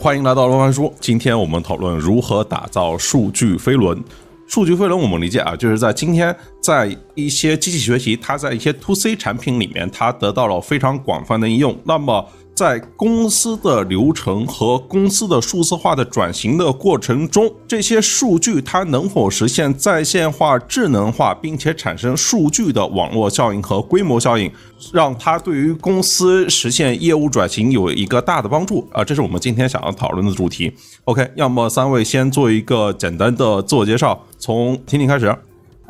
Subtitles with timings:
[0.00, 0.92] 欢迎来到罗凡说。
[0.98, 4.02] 今天我们讨论如何打造数据飞轮。
[4.46, 11.78] 数据飞轮我们理解啊，就是在今天，在一些机器学习，它在一些 to C 产品里面，它得到了非常广泛的应用。
[11.84, 12.26] 那么
[12.60, 24.52] 在公司的流程和公司的数字化的转型的过程中，这些数据它能否实现在线化、智能化，并且产生数据的网络效应和规模效应，
[24.92, 29.02] 让它对于公司实现业务转型有一个大的帮助啊！
[29.02, 30.70] 这是我们今天想要讨论的主题。
[31.04, 35.34] OK，要么三位先做一个简单的自我介绍，从婷婷开始。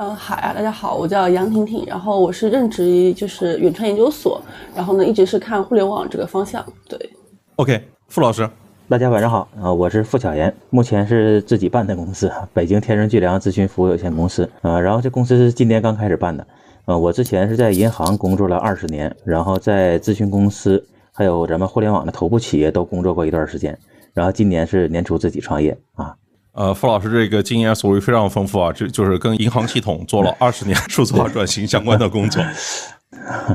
[0.03, 4.41] 嗯，好呀，大家好，我叫杨婷婷，然后我是任职于就是远川研究所，
[4.75, 6.65] 然后呢一直是看互联网这个方向。
[6.89, 6.99] 对
[7.57, 8.49] ，OK，傅老师，
[8.89, 16.47] 大家晚上好啊，我是傅巧言，目前是自己办的公司，北京天生巨良咨询服务有限公司啊，然后这公司是今年刚开始办的，
[16.87, 20.83] 呃，我之前是在银行工作了二十年，然后在咨询公司
[21.13, 23.79] 还有咱们互联网的头部企业都工作过一段时间，
[24.15, 26.17] 然后今年是年初自己创业啊。
[26.61, 32.43] 呃，傅老师这个经验所谓非常丰富啊，这就是跟银行系统做了二十年数字化转型相关的工作。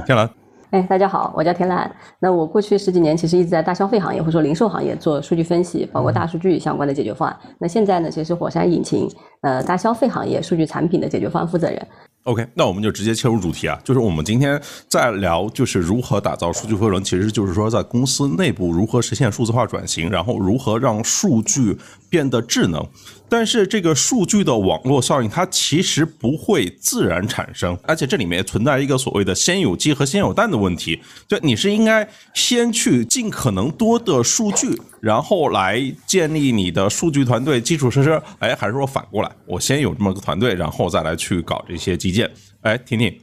[0.07, 0.27] 天蓝，
[0.71, 1.95] 哎，大家好，我叫天蓝。
[2.19, 7.37] 那我过去十几年其实一直在大消费行业或者说零售行业做数据分析，包括大数据相关的解决方案。
[7.59, 9.07] 那现在呢，其实是火山引擎
[9.41, 11.87] 呃大消费行业数据产品的解决方案负责人。
[12.25, 14.59] OK，那我们就直接切入主题啊，就是我们今天
[14.89, 21.77] 在聊，就是如何打造数据飞轮，其实就是说在公司内部如何实现数字化转型，然后如何让数据
[22.09, 22.83] 变得智能。
[23.27, 30.99] 但是这个数据的网络效应，它其实不会自然产生，而且这里面存在一个所谓的先有鸡和先有蛋的问题。
[31.27, 42.29] 就你是应该先去尽可能多的数据，然后来建立你的数据团队基础设施，哎，还是说反过来，我先有这么个团队，然后再来去搞这些基建？
[42.61, 43.13] 哎，婷婷。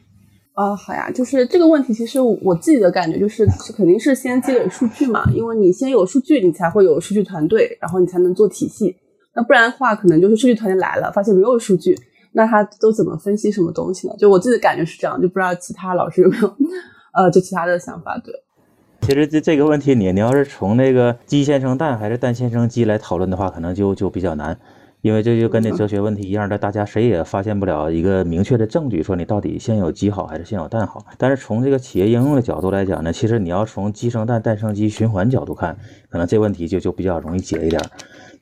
[0.55, 8.97] 啊，好呀，就是这个问题，其实我自己的感觉就是，肯定是先积累数据嘛，因为你先有数据，你才会有数据团队，然后你才能做体系。
[9.35, 11.99] 那不然的话，可能就是数据团队来了，发现没有数据，
[12.33, 14.15] 那他都怎么分析什么东西呢？
[14.19, 16.55] 就我自己的感觉是这样，就不知道其他老师有没有，
[17.15, 18.21] 呃，就其他的想法。
[18.23, 18.35] 对，
[19.01, 24.59] 其实这这个问题，你你要是从那个鸡先生蛋还是蛋先生鸡来讨论的话，可能就就比较难，
[25.01, 31.05] 因为这就跟那哲学问题一样的，大家谁也发现不了一个明确的证据，说你到底先有鸡好还是先有蛋好。
[31.17, 35.77] 但是从这个企业应用的角度来讲呢，其实你要从鸡生蛋，蛋生鸡循环角度看，
[36.11, 37.81] 可能这问题就就比较容易解一点。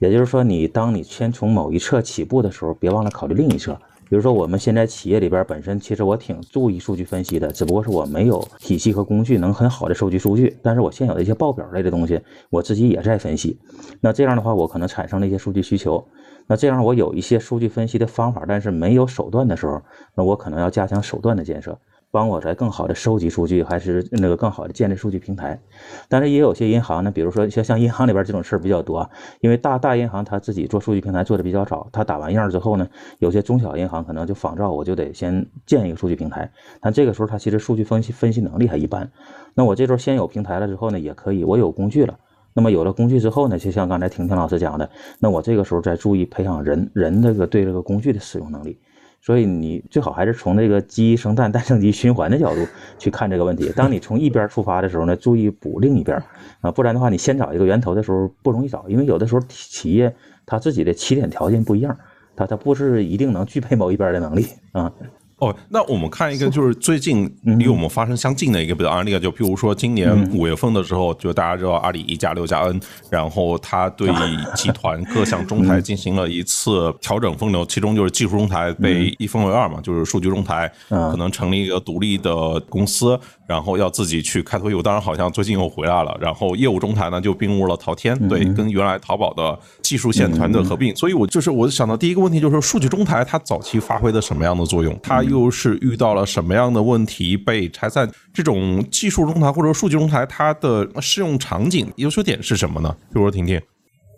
[0.01, 3.79] 也就是说，你当你先从某一侧起步的时候，别忘了考虑另一侧。
[4.09, 10.57] 比如说，我们现在企业里边本身其实我挺注意数据分析的，只不过是我没有体系和工具能很好的收集数据。
[10.63, 12.19] 但是我现有的一些报表类的东西，
[12.49, 13.61] 我自己也在分析。
[14.01, 16.03] 那这样的话，我可能产生了一些数据需求。
[16.47, 19.83] 那这样我有一些数据分析的方法，但是没有手段的时候，
[20.15, 21.79] 那我可能要加强手段的建设。
[22.13, 25.61] 帮我在更好的收集数据，还是那个更好的建立数据平台。
[26.09, 29.09] 但是也有些银行呢，比如说像像银行里边这种事儿比较多，
[29.41, 32.89] 因为大大银行他自己做数据平台做的比较早，他打完样之后呢，
[33.19, 36.51] 有些中小银行可能就仿照，我就得先建一个数据平台。
[36.81, 39.11] 但这个时候他其实数据分析分析能力还一般。
[39.55, 42.19] 那我这时候先有平台了之后呢，也可以，我有工具了。
[42.53, 44.91] 那么有了工具之后呢，就像刚才婷婷老师讲的，
[45.21, 48.81] 那我这个时候再注意培养人人这个对这个工具的使用能力。
[49.23, 52.67] 所以你最好还是从这个鸡生蛋，蛋生鸡循环的角度
[52.99, 53.71] 去看这个问题。
[53.77, 56.23] 当你从一边出发的时候呢，注意补另一边
[56.63, 60.15] 啊，不然的话，你先找一个源头的时候不容易找，因为有的时候企业
[60.47, 61.97] 它自己的起点条件不一样，
[62.35, 64.93] 它它不是一定能具备某一边的能力啊。
[65.41, 72.81] 哦，那我们看一个，就是最近离我们发生相近的一个比较案例，就譬如说今年五月份的时候，就大家知道阿里一加六加 N，
[73.11, 74.11] 然后他对
[74.55, 83.19] 集团各项中台进行了一次调整分流，其中就是技术中台被一分为二嘛，就是数据中台可能成立一个独立的公司。
[83.47, 86.17] 然后要自己去开拓业务，当然好像最近又回来了。
[86.21, 90.95] 然后业务中台呢就并入了淘天，对，跟原来淘宝的技术线团队合并。
[90.95, 94.97] 所以我就是我想到第一个问题就是数据中台它早期发挥的什么样的作用？
[95.03, 98.11] 它又是遇到了什么样的问题被拆散？
[98.35, 102.95] 这种技术中台或者数据中台它的适用场景优缺点是什么呢？
[103.09, 103.61] 比如说婷婷。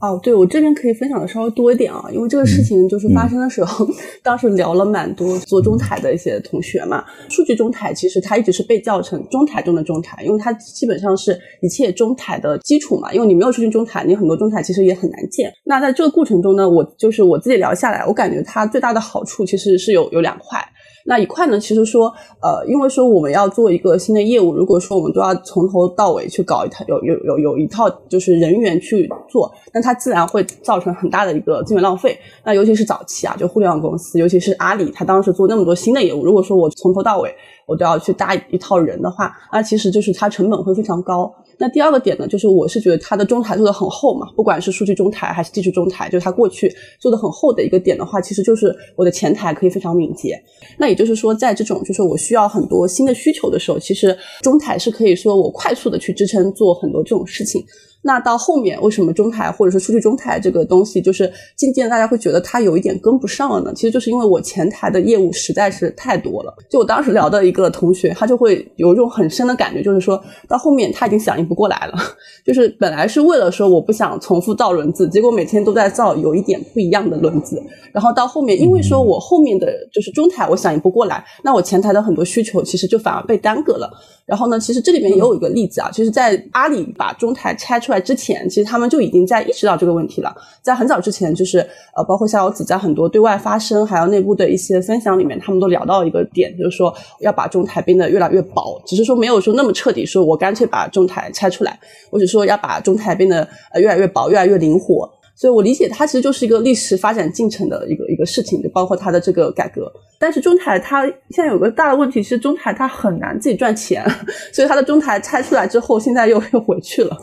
[0.01, 3.87] 哦，对我这边可以分享的稍微多一点啊，因为这个事情就是发生的时候，
[4.21, 7.05] 当时聊了蛮多做中台的一些同学嘛。
[7.29, 13.13] 数据中台其实它一直是被叫成中台中的中台，因为它基本上是一切中台的基础嘛。
[13.15, 15.53] 因为你没有数据中台，你很多中台其实也很难建。
[15.65, 20.61] 那在这个过程中呢，我就是我自己聊下来，我感觉它最大的好处其实是有有两块。
[21.05, 21.59] 那一块呢？
[21.59, 32.19] 其实说，呃，因为说我们要做一个新的业务，如果说我们都要从头到尾去搞一套，有有有有一套就是人员去做，那它自然会造成很大的一个资源浪费。
[32.45, 37.35] 那尤其是早期啊，就互联网公司，尤其是阿里，它当时做那么多新的业务，如果说我从头到尾。
[37.73, 41.35] 我都要去搭一套人的话，那其实就是它成本会非常高。
[41.59, 46.71] 那第二个点呢，就是我是觉得它的中台做的很厚嘛，不管是数据中台还是技术中台，就是它过去
[47.01, 50.39] 做的很厚的一个点的话，其实就是我的前台可以非常敏捷。
[50.77, 57.65] 那也就是说，在这种就是我需要很多新的需求的时候，其实中台是可以说我快速的去支撑做很多这种事情。
[58.03, 63.73] 那到后面为什么中台或者说数据中台这个东西，就是渐渐大家会觉得它有一点跟不上了呢？
[63.75, 66.53] 其实就是因为我前台的业务实在是太多了。
[66.69, 71.95] 就我当时聊的一个同学，他就会有一种很深的感觉，就是说到后面他已经响应不过来了。
[72.45, 77.63] 就是本来是为了说我不想重复造轮子，结果每天都在造有一点不一样的轮子。
[77.93, 83.89] 然后到后面，因为说我后面的就是中台我响应不过来，那我前台的很多需求其实就反而被耽搁了。
[84.25, 90.35] 然后呢，其实这里面也有一个例子啊，其实，在阿里把中台拆出来之前，其实他们就已经在意识到这个问题了。
[90.63, 91.59] 在很早之前，就是
[91.95, 101.79] 呃，包括夏小子在很多对外发声，还有内部的一些分享里面，他们都聊到一个点，就是说要把中台变得越来越薄，只是说没有说那么彻底，说我干脆把中台拆出来，
[102.11, 105.09] 或者说要把中台变得呃越来越薄，越来越灵活。
[105.35, 109.91] 所以我理解它其实就是一个历史发展进程的一个一个事情，就包括它的这个改革。
[110.21, 114.05] 但是中台它现在有个大的问题是，中台它很难自己赚钱，
[114.53, 117.19] 所以它的中台拆出来之后，现在又又回去了。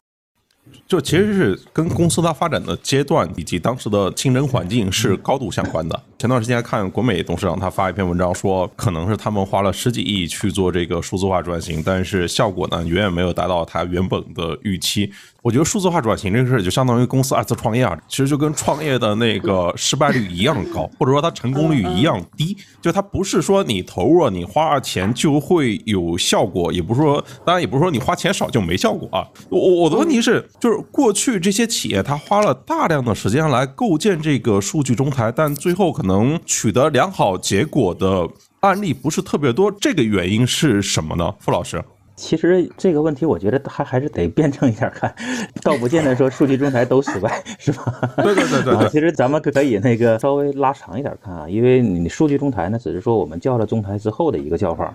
[0.89, 6.03] 就其实是跟公司它发展的阶段以及当时的竞争环境是高度相关的。
[6.17, 15.11] 前段时间看国美董事长他发一篇文章说，可能是他们花了十几亿去做这个数字化转型，但是效果呢远远没有达到他原本的预期。
[15.41, 22.57] 我觉得数字化转型这个事儿就相当于公司二次创业啊，其实就跟创业的那个 失败率一样高，或者说它成功率一样低。
[22.81, 29.25] 就它不是说你投入了你花了钱就会有效果，也不是说当然也不是说你花钱少就没效果啊。
[29.49, 38.27] 我我的问题是，就是过去这些企业它花了大量的时间来构建这个数据中台，但最后可能取得良好结果的
[38.59, 41.33] 案例不是特别多，这个原因是什么呢？
[41.39, 41.81] 傅老师？
[42.19, 45.15] 其实这个问题，我觉得还还是得辩证一下看，
[45.63, 48.13] 倒不见得说数据中台都失败，是吧？
[48.17, 48.89] 对对对对。
[48.89, 54.93] 其实咱们可以那个稍微拉长一点看啊，因为你数据中台呢，只是说我们叫了中台之后的一个叫法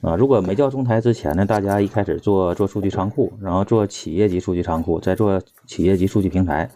[0.00, 0.16] 啊。
[0.16, 6.70] 如果没叫中台之前呢，大家一开始做做数据仓库，然后做企业级数据仓库，再做企业级数据平台。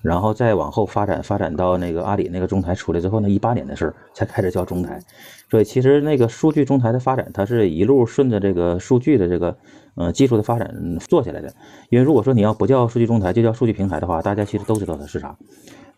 [0.00, 5.00] 然后再往后发展，发展到那个阿里那个中台出来之后，呢一八年的事儿才开始叫中台。
[5.50, 9.56] 所以其实那个数据中台的发展，它是一路顺着这个数据的这个
[9.96, 11.52] 呃技术的发展做起来的。
[11.90, 15.36] 因为如果说你要不叫数据中台，就叫数据平台的话，大家其实都知道它是啥。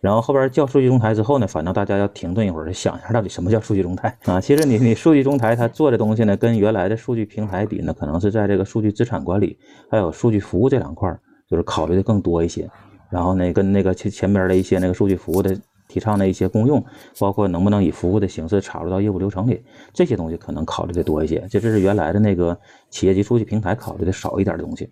[0.00, 4.41] 然后后边叫数据中台之后呢，反正大家要停顿一会儿，想一下到底什么叫数据中台啊？
[4.41, 9.58] 其实你你数据中台它做的东西呢，跟原来的数据平台比呢，可能是在这个数据资产管理
[9.91, 12.67] 还有数据服务这两块儿，就是考虑的更多一些。
[13.11, 15.55] 然后呢，跟那个前前边的一些那个数据服务的
[15.87, 16.82] 提倡的一些共用，
[17.19, 19.61] 包括能不能以服务的形式插入到业务流程里，
[19.93, 21.41] 这些东西可能考虑的多一些。
[21.50, 22.56] 就这是原来的那个
[22.88, 24.88] 企业级数据平台考虑的少一点的东西。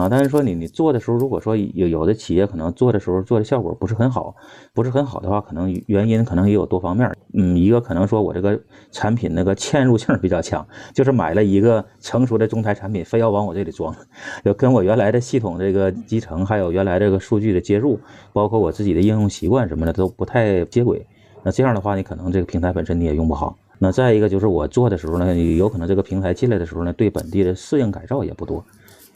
[0.00, 4.34] 啊，但是说你你做的时候，如果说有有的企业可能做的时候做的效果不是很好，
[4.74, 7.10] 不是很好的话，可能原因可能也有多方面。
[7.34, 8.60] 嗯，一个可能说我这个
[8.90, 13.94] 产品那个嵌入性比较强，就是买了一个成熟的中台产品，非要往我这里装，
[14.44, 17.98] 就跟我原来的系统这个集成，还有原来这个数据的接入，
[18.32, 21.06] 包括我自己的应用习惯什么的都不太接轨。
[21.42, 23.56] 那这样的话，你可能这个平台本身你也用不好。
[23.78, 28.64] 那再一个就是我做的时候呢，有可能这个平台进来的时候呢，对本地的适应改造也不多。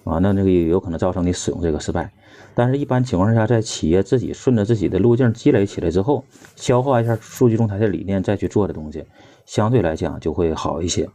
[0.05, 2.11] 啊，那这个也有可能造成你使用这个失败，
[2.54, 6.25] 但是一般情况下，在企业自己顺着自己的路径积累起来之后，
[6.57, 9.04] 消化一下数据中台的理念再去做的东西，
[9.45, 11.09] 相对来讲就会好一些。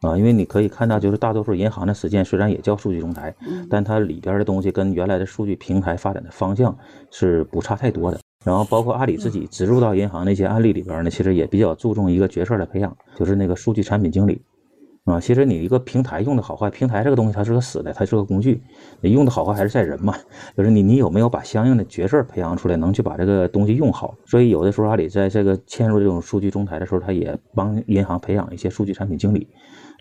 [0.00, 3.34] 啊，因为你可以看到，就是大多数银行的实践虽然也叫数据中台，
[3.68, 6.78] 但它里边的东西跟原来的数据平台发展的方向
[7.10, 8.20] 是不差太多的。
[8.44, 14.40] 然后包括阿里自己植入到银行那些案例里边呢，其实也比较注重一个角色的培养，就是那个数据产品经理。
[15.08, 18.60] 啊，其实你一个平台用的好坏，平台这个东西它是个死的，它是个工具，
[19.00, 20.14] 你用的好坏还是在人嘛。
[20.54, 24.14] 就是你你有没有把相应的角色培养出来，能去把这个东西用好。
[24.26, 29.48] 所以有的时候阿里在这个嵌入这种数据中台的时候，它也帮银行培养一些数据产品经理，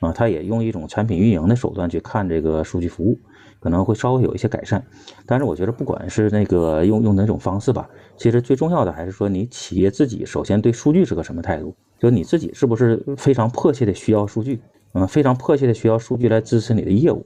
[0.01, 3.17] 啊，它也用一种产品运营的手段去看这个数据服务，
[3.61, 4.83] 可能会稍微有一些改善。
[5.25, 7.87] 但是我觉得不管是那个用用哪种方式吧，
[8.17, 14.59] 其实最重要的还是说你企业自己首先对数据是个什么态度，就你自己是不是非常迫切的需要数据。
[14.94, 17.25] 嗯，非常迫切的需要数据来支持你的业务。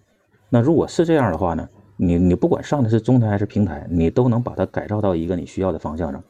[0.49, 6.23] 那如果是这样的话呢，你你不管上的是中台还是平台，你都能把它改造到一个你需要的方向上。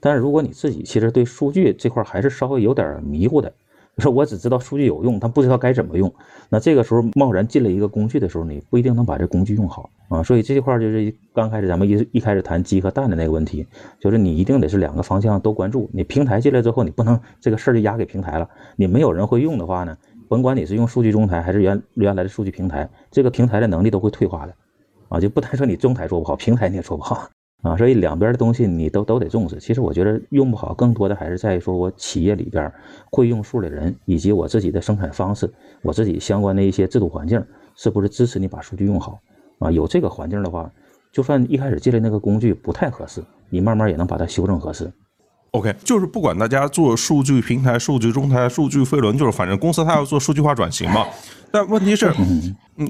[0.00, 3.52] 但是如果你自己其实对数据这块还是稍微有点迷糊的，
[3.98, 6.12] 说我只知道数据有用，但不知道该怎么用。
[6.48, 10.22] 那这个时候贸然进了一个工具的时候，你不一定能把这工具用好啊。
[10.22, 13.66] 所以这块就是刚开始咱们一一开始谈鸡和蛋的那个问题，
[13.98, 15.90] 就是你一定得是两个方向都关注。
[15.92, 18.48] 你平台进来之后，你不能这个事儿就压给平台了。
[18.76, 19.96] 你没有人会用的话呢？
[20.28, 24.54] 甭管你是用数据中台还是原原来的数据平台，这个平台的能力都会退化的，
[25.08, 27.28] 啊，就不单说你中台做不好，平台你也做不好
[27.62, 29.58] 啊，所以两边的东西你都都得重视。
[29.58, 32.70] 其实我觉得用不好，更多的还是在于说我企业里边
[33.10, 35.50] 会用数的人，以及我自己的生产方式，
[35.82, 37.42] 我自己相关的一些制度环境
[37.74, 39.18] 是不是支持你把数据用好
[39.60, 39.70] 啊？
[39.70, 40.70] 有这个环境的话，
[41.10, 44.92] 就算一开始建立那个工具不太合适，你慢慢也能把它修正合适。
[45.52, 51.06] OK，就是不管大家做数据平台、数据中台、数据飞轮，就是反正公司它要做数据化转型嘛。
[51.50, 52.12] 但问题是，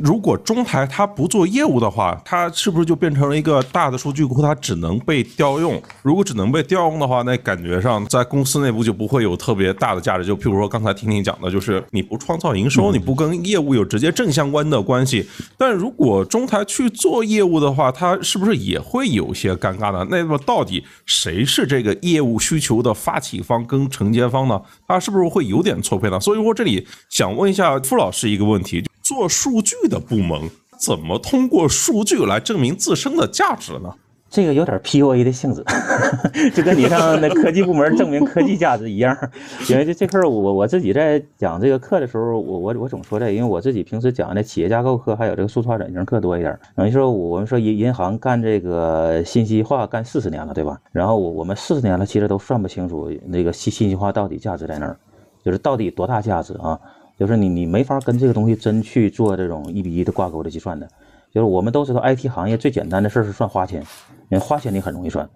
[0.02, 4.42] 如果中台它不做业务的话，它是不是就变成了一个大的数据库？
[4.42, 5.80] 它只能被调用。
[6.02, 10.24] 如果只能被调用的话，那感觉上在公司内部就不会有特别大的价值。
[10.24, 15.24] 就譬如说刚才听听讲的，就是你不创造营收，你不跟业务有直接正相关的关系。
[15.56, 20.04] 但如果中台去做业务的话，它是不是也会有些尴尬呢？
[20.10, 24.60] 那么到底谁是这个业务需求的发起方跟承接方呢？
[24.88, 26.18] 它是不是会有点错配呢？
[26.18, 28.48] 所以说这里想问一下傅老师一个。
[28.48, 33.90] 问题做数据的部门怎么通过数据来证明自身的价值呢？
[34.28, 35.64] 这个有点 PUA 的性质，
[36.54, 39.16] 就跟你上那科技部门证明科技价值一样。
[39.70, 46.60] 因为这这课我我自己在讲这个课的时候，我我我总说这，因为我自己平时讲的企业架构课还有这个数字化转型课多一点。
[46.76, 50.78] 等于说我们说银银行干这个信息化干四十年了，对吧？
[50.92, 54.98] 然后我我们四十年了，其实都算不清楚那个信信息化到底价值在哪儿，
[55.42, 56.78] 就是到底多大价值啊？
[57.18, 60.88] 就是你，你没法跟这个东西真去做这种一比一的挂钩的计算的。
[61.30, 63.82] 就是我们都知道，IT 行业最简单的事是算花钱，
[64.30, 65.28] 因为花钱你很容易算。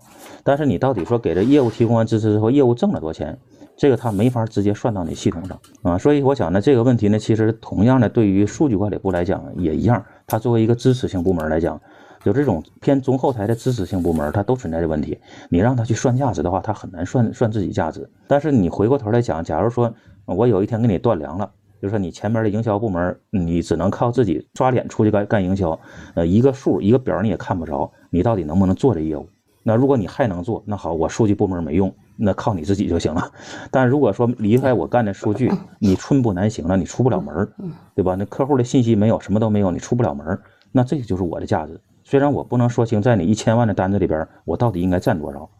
[0.42, 3.36] 但是你到底说给这业务提供完支持之后，业务挣了多少钱，
[3.76, 5.98] 这个他没法直接算到你系统上啊。
[5.98, 10.02] 所以我想呢，这个问题呢，其实同样的对于数据管理部来讲也一样。
[10.26, 11.78] 它作为一个支持性部门来讲，
[12.24, 15.18] 就这种偏中后台的支持性部门，它都存在的问题。
[15.50, 18.08] 你让他去算价值的话，他很难算算自己价值。
[18.26, 19.92] 但是你回过头来讲，假如说
[20.24, 21.50] 我有一天给你断粮了。
[21.82, 25.76] 就是说，你前面的营销部门，你只能靠自己抓脸出去干干营销，
[26.14, 29.28] 呃，一个数一个表你也看不着，你到底能不能做这业务？
[29.64, 33.32] 那如果你还能做，那好，我数据部门没用，那靠你自己就行了。
[33.72, 37.48] 但如果说离开我干的数据，你寸步难行了，你出不了门，
[37.96, 38.14] 对吧？
[38.16, 40.38] 那客户的信息没有，什么都没有，你出不了门，
[40.70, 41.80] 那这个就是我的价值。
[42.04, 45.50] 虽然我不能说清，在你一千万的单子里边，我到底应该占多少。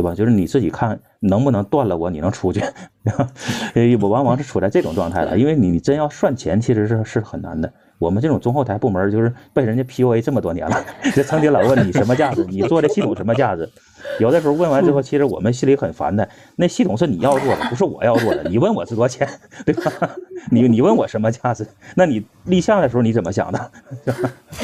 [0.00, 0.14] 对吧？
[0.14, 2.64] 就是你自己看能不能断了我，你能出去？
[4.00, 7.70] 我往往是处在这种状态的，因为你真要算钱，其实是是很难的。
[7.98, 10.82] 我们这种中后台部门就是被人家 PUA 这么多年了，
[11.14, 13.68] 就曾经老问你什么价值，你做的系统什么价值？
[14.18, 16.28] 有的时候问完之后，其实我们心里很烦的。
[16.56, 18.44] 那系统是你要做的，不是我要做的。
[18.48, 19.28] 你问我值多少钱，
[19.64, 19.92] 对吧？
[20.50, 21.66] 你你问我什么价值？
[21.94, 23.70] 那你立项的时候你怎么想的？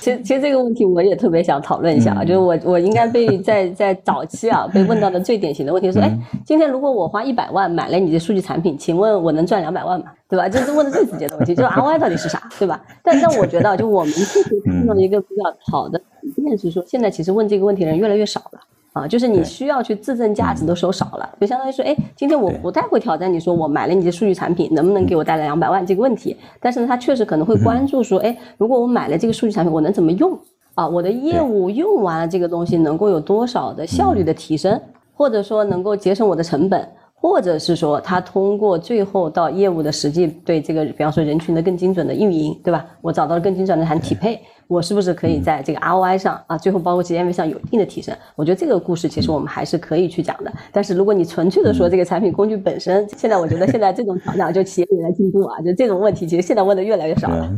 [0.00, 10.06] 其实其实这个问题我也特别想讨论一下啊，就是我我应该被在在早期啊被问到的最典型的问题是：哎，今天如果我花一百万买了你的数据产品，请问我能赚两百万吗？
[10.28, 10.48] 对吧？
[10.48, 12.82] 就是问的最直接的问题，就是 ROI 到底是啥，对吧？
[13.02, 15.98] 但但我觉得，就我们确实看到一个比较好的
[16.34, 18.60] 转变是说，现在其实问这个问题的人越来越少了
[18.94, 30.38] 啊，就是你需要去自证价值的时候少了，就相当于说，哎，今天我不太会挑战你说我买了你的数据产品能不能给我带来两百万这个问题，但是呢，他确实可能会关注说，哎，如果我买了这个数据产品，我能怎么用
[30.76, 30.88] 啊？
[30.88, 34.80] 我的业务用完了这个东西能够有多少的效率的提升，
[35.12, 36.88] 或者说能够节省我的成本？
[37.16, 42.84] 或者是说，他通过最后到业务的实际对这个，比方说人群的更精准的运营，对吧？
[43.00, 48.16] 我找到了更精准的谈匹配，我是不是可以在这个 ROI 上啊，最后包括 GMV 上有一定的提升？
[48.34, 50.52] 我觉得这个故事其实我们还是可以去讲的。
[50.72, 57.50] 但是如果你纯粹的说这个产品工具本身，现在我觉得现在这种挑战，就企业里的进步啊，就这种问题，其实现在问的越来越少了。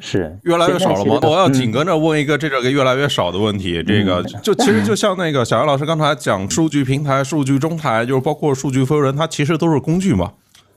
[0.00, 1.18] 是越来越少了吗？
[1.22, 3.82] 我要紧跟着问一个这个越来越少的问题。
[3.82, 10.32] 这个就其实就像那个小杨老师刚才讲，数据平台、数据中台，就是包括数据分人，它其实都是工具嘛。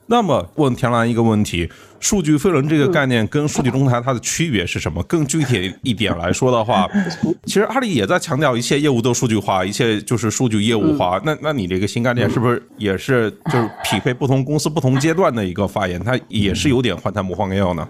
[0.08, 5.02] 那么问田兰一个问题：数据飞轮这个概念跟数据中台它的区别是什么？
[5.04, 6.88] 更具体一点来说的话，
[7.44, 11.20] 其实阿里也在强调一切业务都数据化，一切就是数据业务化。
[11.24, 16.02] 那那你这个新概念是不是也是就是匹配不同公司不同阶段的一个发言？
[16.02, 17.86] 它也是有点换汤不换药呢？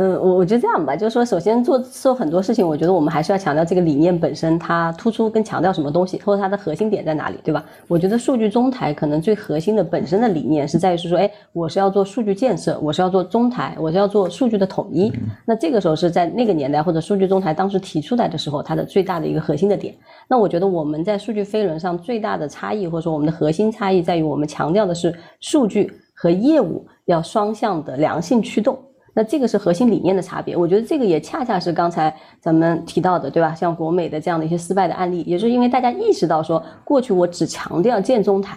[0.00, 7.64] 嗯，我我觉得这样吧，就是说，首先做做很多事情，我觉得我们还是要强调这个理念本身，它突出跟强调什么东西，或者它的核心点在哪里，对吧？
[7.88, 15.12] 我觉得数据中台可能最核心的本身的理念是在于是说，哎，我是要做数据建设，我是要做中台，我是要做数据的统一。
[15.44, 19.92] 那这个时候是在那个年代或者数据中台当时提出来的时候，它的最大的一个核心的点。
[20.28, 28.78] 那我觉得我们在数据飞轮上最大的差异，或者说我们的核心差异在于，我们强调的是数据和业务要双向的良性驱动。
[29.18, 33.52] 那这个是核心理念的差别，我觉得这个也恰恰是刚才咱们提到的，对吧？
[33.52, 38.56] 像国美的这样的一些失败的案例，也是因为大家意识到说，过去我只强调建中台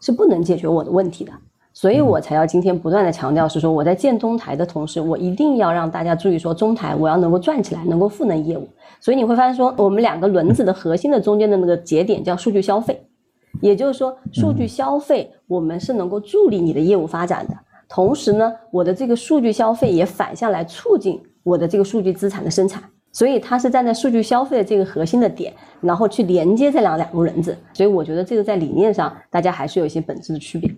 [0.00, 1.32] 是不能解决我的问题的。
[1.74, 8.66] 所以我才要今天不断的强调，是说我在建中台的同时，我一定要让大家注意说，中台我要能够转起来，能够赋能业务。
[9.00, 12.98] 所以你会发现说，我们两个轮子的核心的中间的那个节点叫数据消费，
[13.60, 17.54] 也就是说，数据消费我们是能够助力你的业务发展的。
[17.88, 22.82] 同时呢，我的这个数据消费也反向来促进我的这个数据资产的生产。
[23.10, 27.56] 所以它是站在数据消费的这个核心的点，然后去连接这两两路轮子。
[27.72, 30.76] 所以我觉得这个在理念上，大家还是有一些本质的区别的。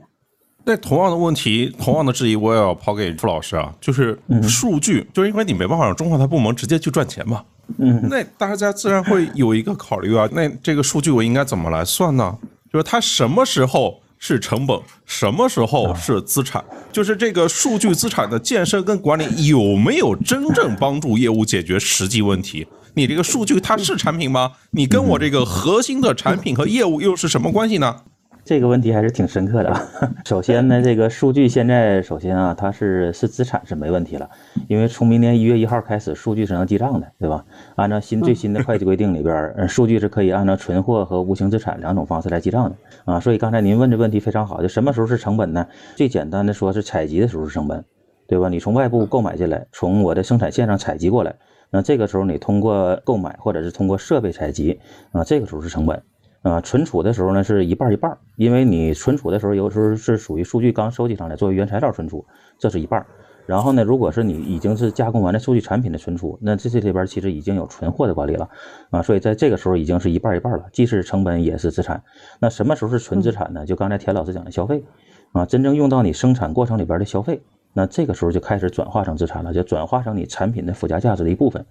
[0.64, 7.44] 那同样的问题，同样的质疑，我也要抛给傅老师啊，就是数据，就是因为你没办法让中化台部门直接去赚钱嘛，
[7.78, 12.38] 嗯，那大家自然会有一个考虑啊，那这个数据我应该怎么来算呢？
[12.72, 16.62] 就是它什么时候是成本，什么时候是资产？
[16.92, 22.66] 就是这个数据资产的建设跟管理有没有真正帮助业务解决实际问题？
[22.94, 24.52] 你这个数据它是产品吗？
[24.72, 28.02] 你跟我这个核心的产品和业务又是什么关系呢？
[28.50, 29.72] 这个问题还是挺深刻的。
[30.26, 34.28] 首先呢， 这个数据现在首先啊，它是是资产是没问题了，
[34.66, 37.44] 因为从明年一月一号开始，数据是能记账的，对吧？
[37.76, 43.20] 按照新最新的会计规定里边，数据是可以按照存货和无形资产两种方式来记账的啊。
[43.20, 45.64] 所以刚才您问这问题非常好，就什么时候是成本呢？
[45.94, 47.84] 最简单的说是采集的时候是成本，
[48.26, 48.48] 对吧？
[48.48, 51.36] 你从外部购买进来，从我的生产线上采集过来，
[51.70, 54.80] 那这个时候你通过购买或者是通过设备采集
[55.12, 56.02] 啊，这个时候是成本。
[56.42, 62.24] 啊，存储的时候呢是一半一半，因为你存储的时候有时候是属于数据刚收集上来作为原材料存储，
[62.58, 63.04] 这是一半。
[63.46, 68.48] 然后呢，如果是你已经是加工完的数据产品的存储，那这这里边其实已经有存货的管理了
[68.90, 72.02] 啊，所以在这个时候已经是一半一半了，既是成本也是资产。
[72.38, 73.66] 那什么时候是纯资产呢？
[73.66, 74.84] 就刚才田老师讲的消费
[75.32, 77.42] 啊，真正用到你生产过程里边的消费。
[77.72, 81.64] 那这个时候就开始转化成资产了，就转化成你产品的附加价值的一部分。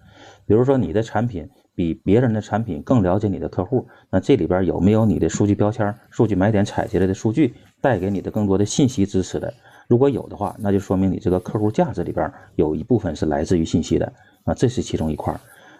[0.45, 1.49] 比如说你的产品
[1.79, 9.53] 比别人的产品更了解你的客户，那这里边有没有你的数据标签、数据买点采集来的数据带给你的更多的信息支持的？
[9.87, 14.11] 如果有的话，那就说明你这个客户价值里边有一部分是来自于信息的
[14.43, 15.33] 啊，这是其中一块。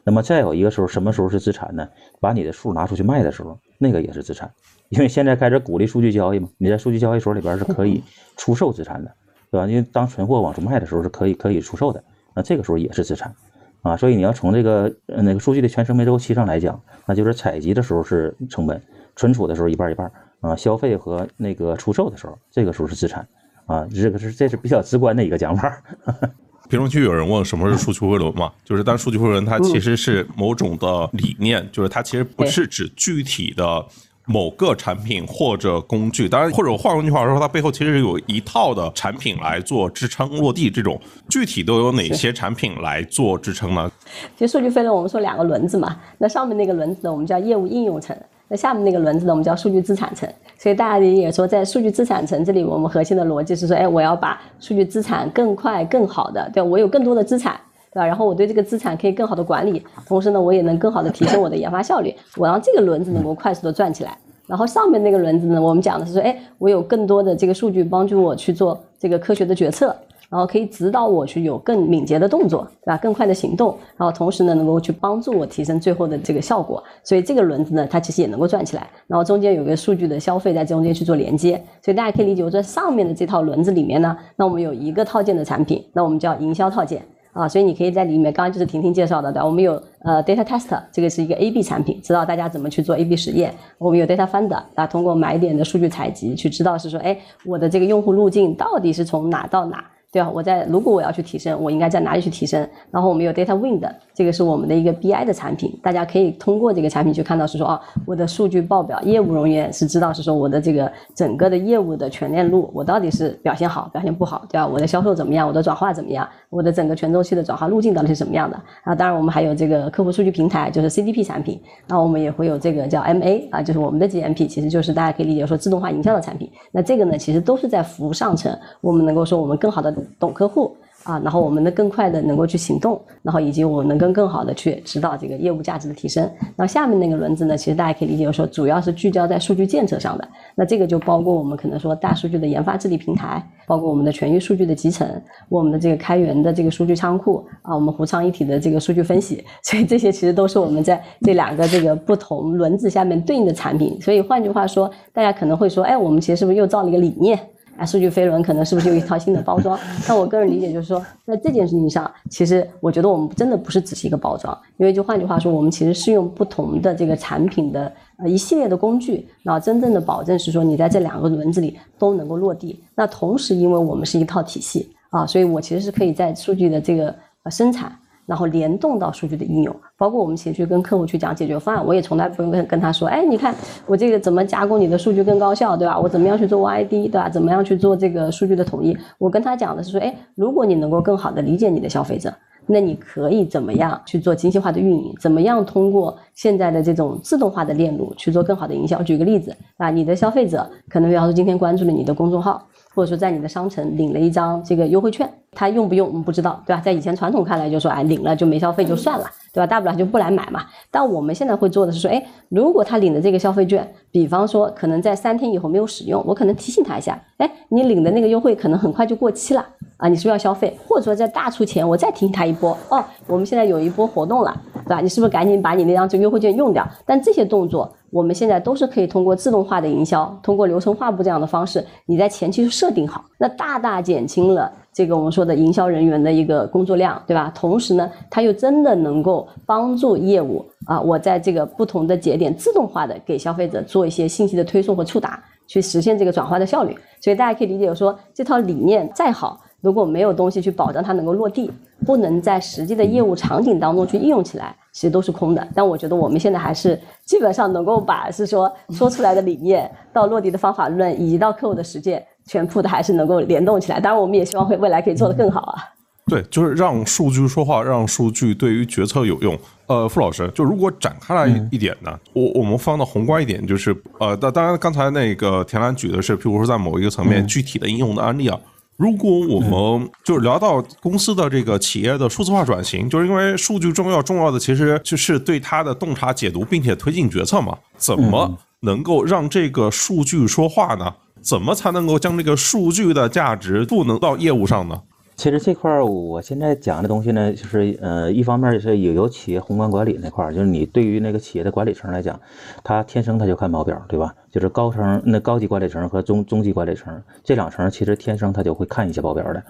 [0.06, 1.86] 那么再有一个时候，什么时候是资产呢？
[2.22, 4.50] 把你的数拿出去卖的时候，那个也是资产，
[4.88, 8.02] 因为现在开始鼓励数据交易嘛，你在数据交易所里边是可以
[8.38, 9.14] 出售资产的。
[9.52, 9.68] 对吧？
[9.68, 12.02] 因为当存货往出卖的时候是可以可以出售的，
[12.34, 13.36] 那这个时候也是资产
[13.82, 13.98] 啊。
[13.98, 18.82] 所以你要从这个那个数据的全生命周期上来讲，那就是采集的时候是成本，
[19.16, 20.12] 存储的时候一半一半
[20.42, 23.28] 啊，消费和那个出售的时候，这个时候是资产
[23.66, 23.88] 啊。
[23.94, 25.82] 这个是这是比较直观的一个讲法。
[26.70, 28.52] 评论区有人问什么是数据回轮嘛？
[28.64, 33.86] 就是但数据回轮它其实是某种的理念，就是它其实不是指具体的。
[34.32, 40.70] 某个产品或者工具，当然或者换句话说，它背后其实有一套的产品来做支撑落地。
[40.70, 43.92] 这种具体都有哪些产品来做支撑呢？
[44.38, 48.16] 其实数据飞轮我们说两个轮子嘛，那上面那个轮子呢，我们叫业务应用层；
[48.48, 50.32] 那下面那个轮子呢，我们叫数据资产层。
[50.60, 57.60] 所以大家也说，在数据资产层这里，我们核心的逻辑是说，哎，我要把数据资产更快、更好的，对我有更多的资产。
[57.92, 58.06] 对吧？
[58.06, 64.18] 然后我对这个资产可以更好的管理，同时呢，我也能更好的提升我的研发效率，我让这个轮子能够快速的转起来。
[64.48, 69.96] 然后上面那个轮子呢，我们讲的是说，哎，我有更多的这个数据帮助我去做这个科学的决策，
[70.28, 72.98] 然后可以指导我去有更敏捷的动作，对吧？
[72.98, 76.84] 更快的行动，然后同时呢，能够去帮助我提升最后的这个效果。
[77.04, 78.88] 所以这个轮子呢，它其实也能够转起来。
[79.06, 87.04] 然后中间有个数据的消费在中间去做连接，所以大家可以理解，我在上面的这套轮子里面呢，那我们有一个套件的产品，那我们叫营销套件。
[87.32, 89.46] 啊，所以你可以在里面，刚刚就是婷婷介绍的，对吧？
[89.46, 93.54] 我们有呃 data test，这个是一个 A/B 产品，知道大家怎么去做 A/B 实验。
[93.78, 99.86] 我们有 data finder，啊，通过买点的数据采集去知道是说，哎，我的这个用户路径到底是从哪到哪。
[100.12, 100.30] 对吧？
[100.34, 102.68] 我在如果我要去提升，我应该在哪里去提升？
[102.90, 114.66] 然后我们有 Data Wind，这个是我们的一个 BI 的产品，大家可以通过这个产品去看到是说啊，我的数据报表业务人员是知道是说我的这个整个的业务的全链路，我到底是表现好，表现不好，对吧？
[114.66, 115.48] 我的销售怎么样？
[115.48, 116.28] 我的转化怎么样？
[116.50, 118.60] 我的整个全周期的转化路径到底是什么样的？
[118.84, 126.50] 啊，当然我们还有这个客户数据平台，就是 CDP 产品，那我们也会有这个叫 MA 啊，就是我们的 GMP，其实就是大家可以理解说自动化营销的产品。
[126.72, 130.76] 那这个呢，其实都是在服务上层，我们能够说我们更好的懂客户。
[131.06, 136.30] 啊，然后我们能更快的能够去行动，然后以及我们能更更好的去指导这个业务价值的提升。
[136.58, 140.28] 那下面那个轮子呢，其实大家可以理解说，主要是聚焦在数据建设上的。
[140.56, 145.10] 那这个就包括我们可能说大数据的研发治理平台，包括我们的全域数据的集成，
[145.48, 149.42] 我们的这个开源的这个数据仓库啊，我们湖仓一体的这个数据分析。
[149.64, 154.00] 所以这些其实都是我们在这两个这个不同轮子下面对应的产品。
[154.02, 157.40] 所以换句话说，大家可能会说，哎，我们其实是不是又造了一个理念？
[157.80, 159.80] 哎，数据飞轮可能是不是有一套新的包装？
[160.06, 172.84] 但我个人理解就是说，在这件事情上，其实我觉得我们真的不是只是一个包装，因为就换句话说，我们其实是用不同的这个产品的呃一系列的工具，然后真正的保证是说你在这两个轮子里都能够落地。
[172.96, 177.98] 那同时，因为我们是一套体系啊，所以我其实是可以在数据的这个呃生产。
[178.30, 183.56] 然后联动到数据的应用，包括我们前去跟客户去讲解决方案，我也从来不用跟跟他说，哎，你看
[183.88, 186.00] 我这个怎么加工你的数据更高效，对吧？
[186.00, 187.28] 我怎么样去做 YD，对吧？
[187.28, 188.96] 怎么样去做这个数据的统一？
[189.18, 192.32] 我跟他讲的是说，哎，如果你能够更好的理解你的消费者，
[192.68, 195.12] 那你可以怎么样去做精细化的运营？
[195.20, 199.02] 怎么样通过现在的这种自动化的链路去做更好的营销？
[199.02, 202.64] 举个例子啊，你的消费者可能比方说今天关注了你的公众号。
[203.00, 206.82] 或者说在你的商城领了一张这个优惠券，他用不用我们不知道，对吧？
[206.82, 209.66] 在以前传统看来就说，哎，领了就没消费就算了，对吧？
[209.66, 210.66] 大不了就不来买嘛。
[210.92, 219.66] 但我们现在会做的是说，哎，如果他领的这个消费券，比方说可能在三天以后没有使用，我可能提醒他一下，哎，你领的那个优惠可能很快就过期了
[220.00, 220.76] 啊，你是不是要消费？
[220.88, 225.02] 或者说在大促前，我再提醒他一波，哦，我们现在有一波活动了，对吧？
[225.02, 226.88] 你是不是赶紧把你那张这优惠券用掉？
[227.06, 227.94] 但这些动作。
[228.12, 237.52] 我们现在都是可以通过自动化的营销，通过流程画布这样的方式，你在前期就设定好，那大大减轻了这个我们说的营销人员的一个工作量，对吧？
[237.54, 246.98] 同时呢，它又真的能够帮助业务啊，我在这个不同的节点自动化的给消费者做一些信息的推送和触达，去实现这个转化的效率。
[247.22, 249.60] 所以大家可以理解我说，这套理念再好。
[249.82, 251.72] 如果没有东西去保障它能够落地，
[252.06, 255.68] 不能在实际的业务场景当中去应用起来，其实都是空的。
[255.74, 264.00] 但我觉得我们现在还是基本上能够把是说说出来的理念到落地的方法论，以及到客户的实践，全部的还是能够联动起来。
[264.00, 265.84] 当然，我们也希望会未来可以做得更好啊。
[266.28, 269.58] 对，就是让数据说话，让数据对于决策有用。
[269.88, 278.60] 呃，傅老师，就如果展开来一点呢，我我们放到宏观一点，就是呃，当当然刚才那个田兰举的是，譬如说在某一个层面具体的应用的案例啊。
[279.00, 287.78] 如果我们就是聊到公司的这个企业的数字化转型，就是因为数据重要，重要的其实就是对它的洞察解读，并且推进决策嘛。
[287.96, 291.14] 怎么能够让这个数据说话呢？
[291.40, 295.02] 怎么才能够将这个数据的价值赋能到业务上呢？
[295.38, 302.38] 其实这块儿我现在讲的东西呢，就是呃，一方面是有有企业宏观管理那块儿，就是你对于那个企业的管理层来讲，
[302.84, 304.36] 他天生他就看报表，对吧？
[304.52, 309.64] 就是高层那高级管理层和中中级管理层这两层，其实天生他就会看一些报表的，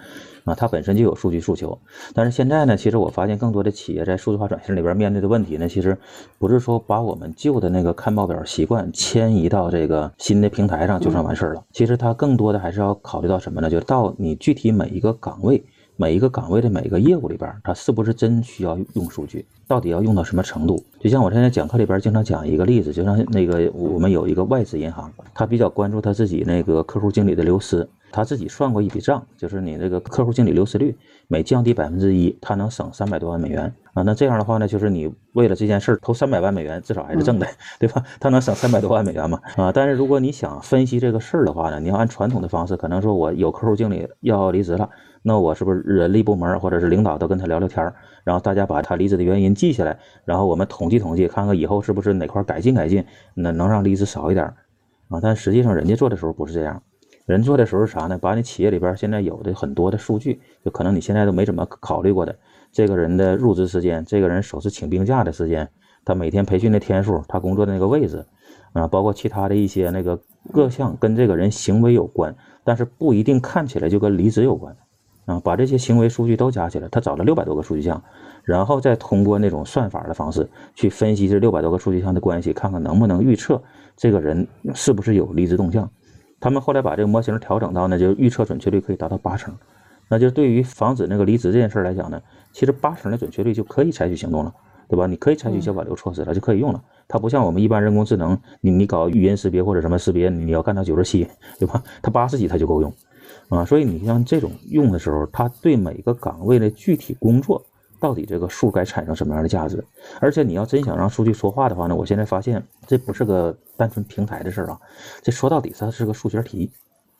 [0.44, 1.78] 啊，他本身就有数据诉求。
[2.14, 5.96] 但是现在呢，其实我发现更多的企业在数字化转型里边面对的问题呢，其实
[6.38, 11.62] 不是说把我们旧的那个看报表习惯迁移到这个新的平台上就算完事儿了。
[11.72, 13.68] 其实它更多的还是要考虑到什么呢？
[13.68, 15.62] 就到你具体每一个岗位。
[16.00, 19.44] 每一个岗位的每一个业务里边，它是不是真需要用数据？
[19.68, 20.82] 到底要用到什么程度？
[20.98, 30.96] 就像我现在讲课里边经常讲一个例子，就像那个我们有一个外资银行，他比较关注他自己那个客户经理的流失，他自己算过一笔账，就是你这个客户经理流失率
[31.28, 34.02] 每降低百分之一，他能省三百多万美元啊。
[34.02, 37.46] 那这样的话呢，就是你为了这件事投三百万美元，至少还是挣的，
[37.78, 38.02] 对吧？
[38.18, 39.38] 他能省三百多万美元嘛？
[39.56, 44.88] 啊，但是如果你想分析这个事儿的话呢，你要按传统的方式，可能说我有客户经理要离职了。
[45.22, 47.92] 那我是不是人力部门或者是领导都跟他聊聊天，
[48.24, 53.04] 然后大家把他离职的原因记下来，然后我们统计统计，看看以后是不是哪块改进改进，
[53.34, 54.46] 那能让离职少一点
[55.08, 55.20] 啊？
[55.22, 56.82] 但实际上人家做的时候不是这样，
[57.26, 58.16] 人做的时候是啥呢？
[58.16, 62.34] 把你企业里边现在有的很多的数据，就可能你现在都没怎么考虑过的，
[62.72, 65.68] 这个人的入职时间，这个人首次请病假的时间，
[66.04, 68.24] 他每天培训的天数，他工作的那个位置，
[68.72, 70.18] 啊，包括其他的一些那个
[70.50, 74.74] 各项跟这个人行为有关，但是不一定看起来就跟离职有关。
[75.30, 78.02] 啊，把这些行为数据都加起来，他找了六百多个数据项，
[78.42, 83.62] 然后再通过那种算法的方式去分析这六百多个数据项的关系，看看能不能预测
[83.96, 85.88] 这个人是不是有离职动向。
[86.40, 89.54] 他们后来把这个模型调整到呢，就预测准确率可以达到八成。
[90.08, 94.52] 那就对于防止那个离职这件事来讲呢，其实八成的准确率就可以采取行动了，
[94.88, 95.06] 对吧？
[95.06, 96.82] 你可以采取一些挽留措施了，就可以用了。
[97.06, 101.28] 它不像我们一般人工智能，你你搞语音识别或者什么识别，你要干到九十七，
[101.60, 101.80] 对吧？
[102.02, 102.92] 它八十几它就够用。
[103.50, 107.62] 啊，所以你像这种用的时候，它对每个岗位的具体工作，
[107.98, 109.84] 到底这个数该产生什么样的价值？
[110.20, 114.80] 而且你要真想让数据说话的话呢，我现在发现这不是个单纯平台的事儿啊，
[115.20, 116.70] 这说到底它是个数学题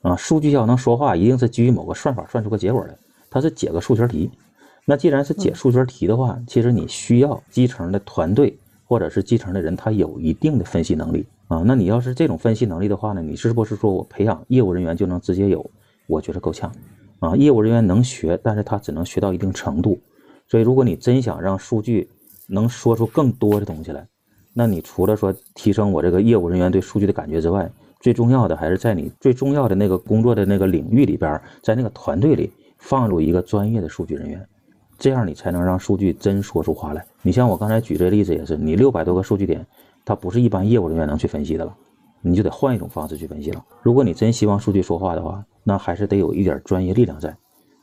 [0.03, 0.15] 啊。
[0.15, 2.97] 数据要能说话，一定是基于某个算法算出个结果来，
[3.29, 4.31] 它是解个数学题。
[4.85, 11.63] 那既然是解数学题的话，其实你需要基层的团队或者是基层的人，他有一定的分析能力啊。
[11.67, 15.69] 那你要是这种分析能力的话呢，你是不是说我培养业务人员就能直接有？
[16.11, 16.71] 我觉得够呛，
[17.21, 19.99] 啊，业务人员能学，但是他只能学到一定程度。
[20.49, 22.11] 所以，如果你真想让数据
[22.49, 24.05] 能说出更多的东西来，
[24.53, 27.71] 那你除了说提升我这个业务人员对数据的感觉之外，
[28.01, 34.45] 最重要的还是在你最重要的那个工作的那个领域里边，在那个团队里放入一个专业的数据人员，
[34.99, 37.07] 这样你才能让数据真说出话来。
[37.23, 39.65] 你像我刚才举这例子也是，你六百多个数据点，
[40.05, 41.77] 它不是一般业务人员能去分析的了，
[42.23, 43.65] 你就得换一种方式去分析了。
[43.83, 47.37] 如果你真希望数据说话的话，那还是得有一点专业力量在，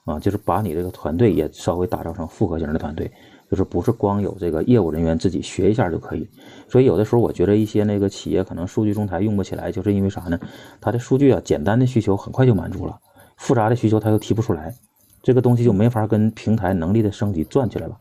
[0.05, 3.11] 啊，就是把你这个团队也稍微打造成复合型的团队。
[3.49, 6.27] 就是不是光有这个业务人员自己学一下就可以，
[6.67, 10.37] 所以有的时候我觉得一些那个企业可能数据中台用不起来，就是因为啥呢？
[10.81, 12.99] 它的数据啊，简单的需求很快就满足了，
[13.37, 14.75] 复杂的需求它又提不出来，
[15.23, 17.97] 这个东西就没法跟平台能力的升级转起来了。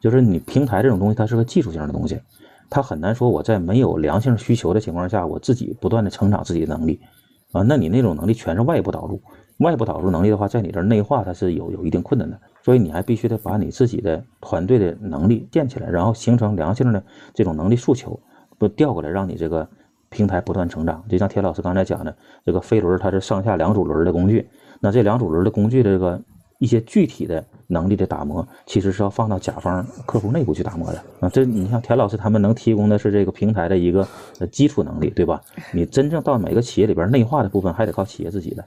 [0.00, 2.20] 就是你平台这种东西，它是个技术性的东西，
[2.70, 7.00] 它很难说我在没有良性需求的情况下，我自己不断的成长自己的能力
[7.52, 9.20] 啊，那你那种能力全是外部导入。
[9.58, 17.02] 外部导入能力的话，在你这内化它是有有一定困难的，所以你还必须得把你自己的团队的能力建起来，然后形成良性的
[17.34, 18.20] 这种能力诉求，
[18.56, 19.68] 不调过来，让你这个
[20.10, 21.02] 平台不断成长。
[21.08, 26.22] 就像田老师刚才讲的，这个飞轮它是上下两组轮的工具，那这两组轮的工具的这个
[26.58, 31.28] 一些具体的能力的打磨，其实是要放到甲方客户内部去打磨的啊。
[31.28, 34.06] 这你像田老师他们能提供的是这个平台的一个
[34.50, 35.40] 基础能力，对吧？
[35.72, 38.64] 你真正到每个企业里边内化的部分，还得靠企业自己的。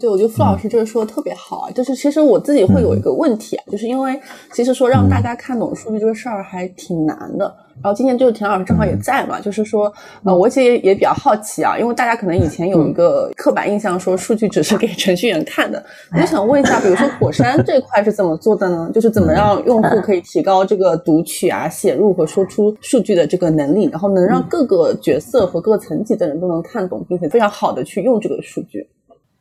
[0.00, 4.20] 对，我觉得付老师这个说的特别好啊，就是其实我自己会有一个问题啊，就是因为
[4.52, 7.54] 其实说让大家看懂数据这个事儿还挺难的。
[7.82, 15.84] 然后今天就是田老师正好也在嘛，就是说，呃，我其实也也比较好奇啊，因为大家可能以前有一个刻板印象，说数据只是给程序员看的。
[16.12, 18.90] 我就想问一下，比如说火山这块是怎么做的呢？
[18.94, 28.88] 就是怎么让用户可以提高这个读取啊、写入和说出数据的这个能力，然后能让各个角色和各个层级的人都能看懂，并且非常好的去用这个数据。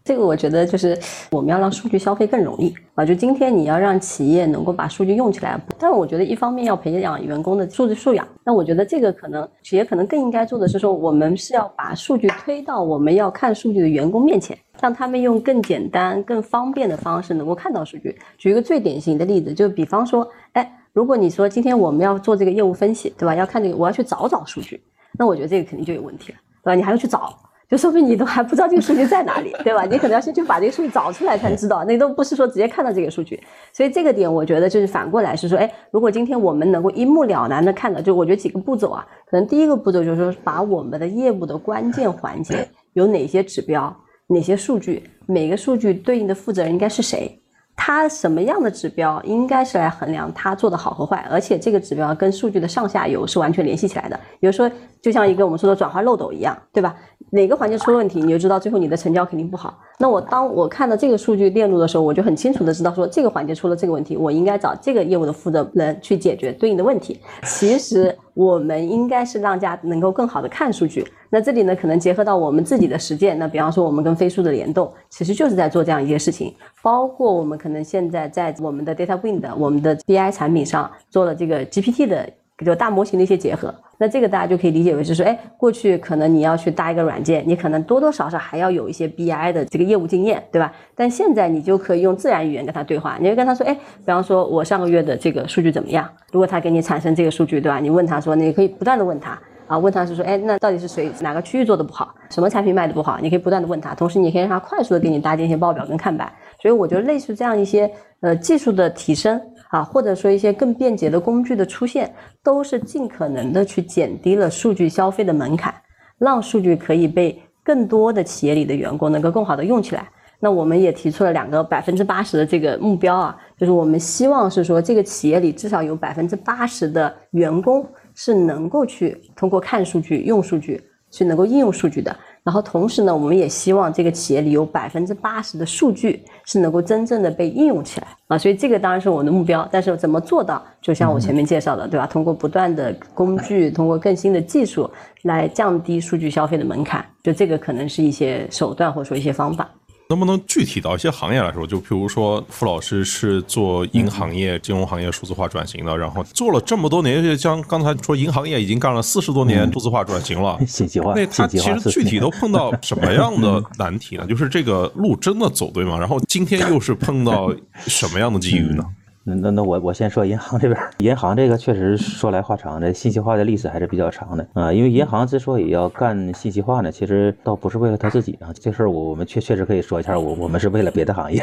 [0.03, 0.99] 这个我觉得就是
[1.31, 3.05] 我们要让数据消费更容易啊！
[3.05, 8.27] 就今天你要让企业能够把数据用起来，但是我觉得一方面要培养员工的数据素养。
[8.43, 18.13] 那我觉得这个可能企业可能更应该做的是说，我们是要把数据推到我们要看数据的员工面前，让他们用更简单、更方便的方式能够看到数据。
[18.37, 23.33] 举一个最典型的例子，就比方说，哎，如果你说今天我们要做这个业务分析，对吧？
[23.33, 24.83] 要看这个，我要去找找数据，
[25.17, 26.75] 那我觉得这个肯定就有问题了，对吧？
[26.75, 27.39] 你还要去找。
[27.73, 29.83] 就说明你都还不知道这个数据在哪里， 对吧？
[29.83, 33.41] 你可能要先去把这个数据找出来才知道，那都不是说直接看到这个数据。
[33.73, 43.91] 所以这个点，我觉得就是反过来是说，哎，如果今天我们能够一目了然的看到，就我觉得几个步骤啊，可能第一个步骤就是说，把我们的业务的关键环节有哪些指标、
[44.27, 47.39] 哪些数据，每个数据对应的负责人应该是谁。
[47.75, 54.15] 他什么样的指标应该是来衡量他做的好和坏，而且这个指标跟数据的上下游是完全联系起来的。
[54.39, 54.69] 比如说，
[55.01, 56.95] 就像一个我们说的转化漏斗一样，对吧？
[57.33, 59.75] 哪个环节出了问题，你就知道最后你的成交肯定不好。
[59.97, 67.19] 那我当我看到这个数据链路的时候，我就很清楚的知道说这个环节出了这个问题，我应该找这个业务的负责人去解决对应的问题。
[67.41, 71.03] 其实我们应该是让家能够更好的看数据。
[71.31, 73.39] 那这里呢，可能结合到我们自己的实践。
[73.39, 76.53] 那比方说，我们跟飞书的联动，其实就是在做这样一些事情。
[76.83, 82.29] 包括我们可能现在在我们的 Data Wind、我们的 BI 产品上做了这个 GPT 的
[82.63, 83.73] 就大模型的一些结合。
[84.03, 90.73] 那这个大家就可以理解为就是说，哎，过去可能你要去搭一个软件，你可能多多少少还要有一些 BI 的这个业务经验，对吧？
[90.93, 96.05] 但现在你就可以用自然语言跟他对话，你就跟他说，哎，比方说我上个月的这个数据怎么样？
[96.33, 97.79] 如果他给你产生这个数据，对吧？
[97.79, 99.39] 你问他说，你可以不断的问他。
[99.65, 103.17] 啊，问他是说，哎，那到底是谁哪个区域做的不好，什么产品卖的不好？
[103.21, 106.29] 你可以不断的问他，同时你可以让他快速的给你搭建一些报表跟看板。
[106.61, 107.89] 所以我觉得类似这样一些
[108.19, 109.39] 呃技术的提升
[109.73, 115.73] 啊，或者说一些更便捷的工具的出现，都是尽可能的去减低了数据消费的门槛，
[116.19, 120.07] 让数据可以被更多的企业里的员工能够更好的用起来。
[120.39, 127.85] 那我们也提出了两个百分之八十的这个目标啊，就是我们希望是说这个企业里至少有百分之八十的员工。
[128.15, 132.15] 是能够去通过看数据、用数据去能够应用数据的。
[132.43, 138.37] 然后同时呢，我们也希望这个企业里有百分之八十的数据是能够真正的被应用起来啊。
[138.37, 139.67] 所以这个当然是我的目标。
[139.71, 140.61] 但是怎么做到？
[140.81, 142.05] 就像我前面介绍的，对吧？
[142.05, 144.89] 通过不断的工具，通过更新的技术
[145.21, 147.05] 来降低数据消费的门槛。
[147.23, 149.69] 就这个可能是一些手段或者说一些方法。
[150.09, 151.65] 能不能具体到一些行业来说？
[151.65, 161.13] 就比如说，傅老师是做银行业、金融行业数字化转型的，然后做了这么多年，就像刚才说银行业已经干了四十多年数字化转型了， 信息化。
[161.15, 164.25] 那他 其实具体都碰到什么样的难题呢？
[164.29, 165.97] 就是这个路真的走对吗？
[165.97, 167.53] 然后今天又是碰到
[167.87, 168.83] 什么样的机遇呢？
[169.25, 174.73] 那那那我我先说银行这边， 银行这个确实说来话长，这信息化的历史还是比较长的啊。
[174.73, 178.51] 因为银行之所以要干信息化呢，其实倒不是为了他自己啊。
[178.53, 181.41] 这事儿我我们确确实可以说一下，我我们是为了别的行业，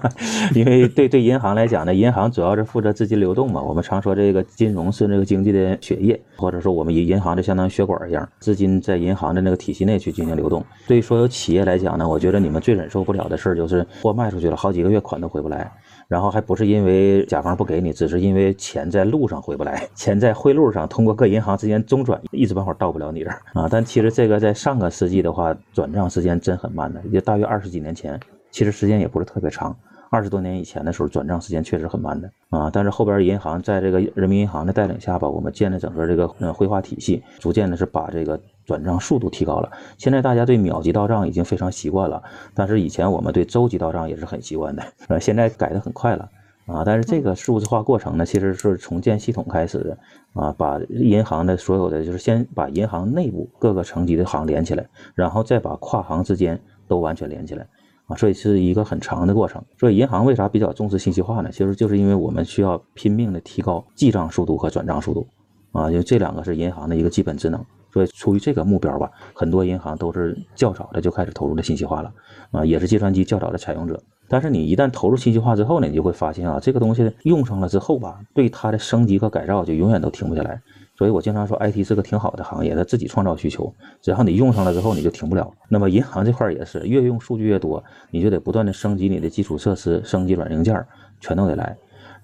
[0.54, 3.60] 因为对对银行来讲呢，银行主要是负责资金流动嘛。
[3.60, 10.64] 我们常说这个金融是那个经济的血液，或者说我们银银行就相当于血管一样，资金在银行的那个体系内去进行流动。
[10.86, 15.70] 对于所有企业来讲呢，我觉得你们最忍受不了的事儿就是货卖出去了好几个月款都回不来。
[16.08, 23.68] 然后还不是因为甲方不给你，只是因为钱在路上回不来， 钱在汇路上通过各银行之间中转，一时半会儿到不了你这儿啊。
[23.70, 28.18] 但其实这个在上个世纪的话，转账时间真很慢的，也大约二十几年前，
[28.50, 29.76] 其实时间也不是特别长。
[30.10, 32.70] 二十多年以前的时候，转账时间确实很慢的啊。
[32.72, 39.72] 但是后边银行在这个人民银行的带领下吧，我们建了整个这个嗯汇化体系，逐渐的是把这个转账速度提高了。
[39.96, 46.28] 现在大家对秒级到账已经非常习惯了，但是以前我们对周级到账也是很习惯的，呃，现在改的很快了
[46.66, 46.84] 啊。
[46.84, 49.98] 但是这个数字化过程呢，其实是从建系统开始的
[50.34, 57.66] 啊，把银行的所有的就是先把银行内部各个层级的行连起来，然后再把跨行之间都完全连起来。
[58.06, 59.62] 啊，所以是一个很长的过程。
[59.78, 61.50] 所以银行为啥比较重视信息化呢？
[61.50, 65.26] 其实就是因为我们需要拼命的提高记账速度和转账速度，
[65.72, 67.64] 啊，因为这两个是银行的一个基本职能。
[67.92, 72.12] 所以出于这个目标吧，很多银行都是较早的就开始投入了信息化了，
[72.50, 74.00] 啊，也是计算机较早的采用者。
[74.30, 80.60] 但是你一旦投入信息化之后呢，你就会发现啊，这个东西用上了之后吧，对它的升级和改造就永远都停不下来。
[80.98, 83.72] 所以我经常说，IT 是个挺好的行业，它自己创造需求，
[84.02, 85.48] 只要你用上了之后，你就停不了。
[85.68, 90.84] 那么银行这块也是，越用数据越多，你就得不断的升级你的基础设施，升级软硬件，
[91.20, 91.76] 全都得来。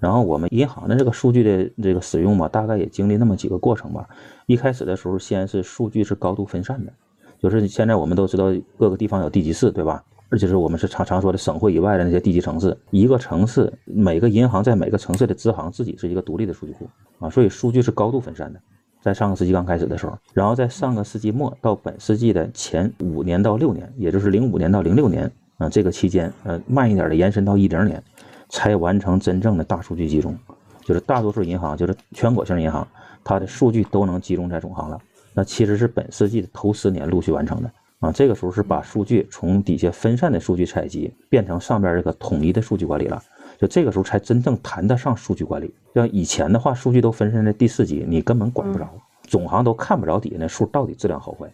[0.05, 4.07] 然后我们银行的这个数据的这个使用嘛，大概也经历那么几个过程吧。
[4.45, 6.93] 一开始的时候，先是数据是高度分散的，
[7.39, 10.05] 就是现在我们都知道各个地方有地级市，对吧？
[10.29, 16.87] 而且是我们是常常说的省会以外的那些地级城市，一个城市每个银行在每个城市的支行自己是一个独立的数据库
[17.19, 18.61] 啊，所以数据是高度分散的。
[19.01, 28.03] 在上个世纪刚开始的时候，然后在上个世纪末到本世纪的前五年到六年，也就是零五年到零六年啊这个期间，呃慢一点的延伸到一零年，
[28.49, 30.37] 才完成真正的大数据集中，
[30.85, 32.87] 就是大多数银行，就是全国性银行，
[33.23, 35.01] 它的数据都能集中在总行了。
[35.33, 37.71] 那其实是本世纪的头十年陆续完成的。
[38.01, 43.23] 啊，这个时候是把数据从底下分散的数据采集变成上边这个统一的数据管理了，
[43.59, 45.73] 就这个时候才真正谈得上数据管理。
[45.95, 48.87] 像以前的话，数据都分散在第四级，你根本管不着，
[49.23, 51.49] 总行都看不着底下那数到底质量好坏，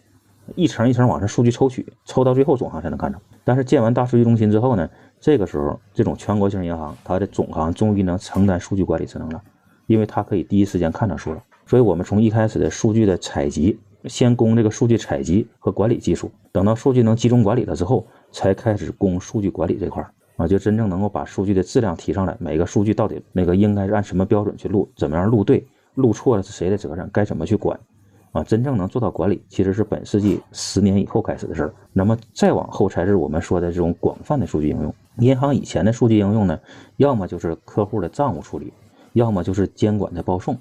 [0.55, 3.17] 一层一层往上数据抽取，抽到最后总行才能看着。
[3.45, 4.89] 但是建完大数据中心之后呢，
[5.21, 9.41] 这个时候这种全国性银行，它的总行终于能承担数据管理职能了，
[9.87, 11.41] 因为它可以第一时间看到数了。
[11.65, 13.79] 所以我们从一开始的数据的采集。
[14.07, 22.35] 先攻这个数据采集和管理技术，等到数据能集中管理了之后，才开始攻数据管理这块儿啊，就真正能够把数据的质量提上来。
[22.39, 27.79] 每个数据到底那个应该是按什么标准去录，怎么样录对，录错了是谁的责任，该怎么去管
[28.31, 28.43] 啊？
[28.43, 31.73] 真正能做到管理，其实是本世纪十年以后开始的事儿。
[31.93, 34.91] 那么再往后才是我们说的这种广泛的数据应用。
[35.21, 36.59] 银行以前的数据应用呢，
[36.97, 38.73] 要么就是客户的账务处理，
[39.13, 40.57] 要么就是监管的报送。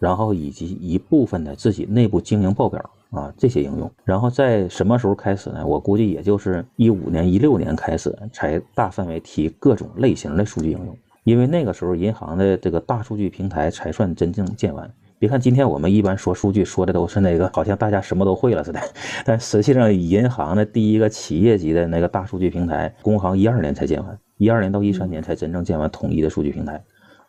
[0.00, 5.66] 然后以及一部分的自己内部经营报表啊这些应用，然后在什么时候开始呢？
[5.66, 14.88] 我估计也就是一五年、一六年开始才大范围提各种类型的数据应用，因为那个时候银行的这个大数据平台才算真正建完。
[15.18, 18.80] 别看今天我们一般说数据说的都是那个好像大家什么都会了似的，
[19.24, 26.80] 但实际上银行的第一个企业级的那个大数据平台，工行一二年才建完，一二年到一三年才真正建完统一的数据平台，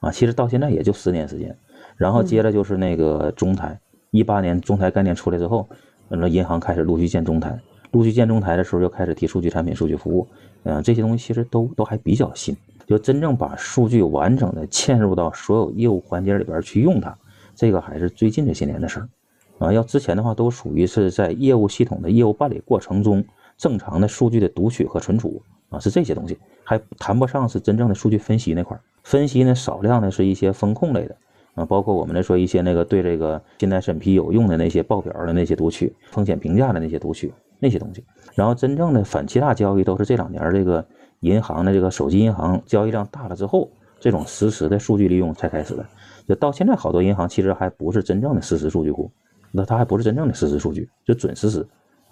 [0.01, 1.57] 啊，其实到现在也就十年时间。
[1.97, 3.79] 然后接着就是那个中台，
[4.11, 5.67] 一八年中台概念出来之后，
[6.09, 7.59] 那银行开始陆续建中台，
[7.91, 10.27] 陆续建中台的时候又开始提数据产品、数据服务，
[10.61, 17.17] 嗯，这些东西其实都都还比较新，就真正把数据完整的嵌入到所有业务环节里边去用它，
[17.59, 19.09] 这个还是最近这些年的事儿，
[19.57, 23.21] 啊，要之前的话都属于是在业务系统的业务办理过程中
[23.57, 31.17] 正常的数据的读取和存储，啊，是这些东西，还谈不上是真正的数据分析那块儿，分析呢少量的是一些风控类的。
[31.55, 38.01] 啊，包括我们来说一些那个对这个信贷审批有用的那些报表的那些读取，风险评价的那些读取那些东西，
[38.35, 40.85] 然后真正的反欺诈交易都是这两年这个
[41.19, 43.69] 银行的这个手机银行交易量大了之后，
[43.99, 45.85] 这种实时的数据利用才开始的。
[46.29, 49.09] 就到现在好多银行其实还不是真正的实时数据库，
[49.51, 51.67] 那它还不是真正的实时数据，就准实时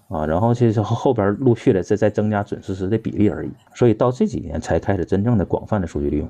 [0.09, 0.25] 啊。
[0.25, 3.51] 然后其实后边陆续的在在增加准实时的比例而已。
[3.75, 6.27] 所以到这几年才开始真正的广泛的数据利用。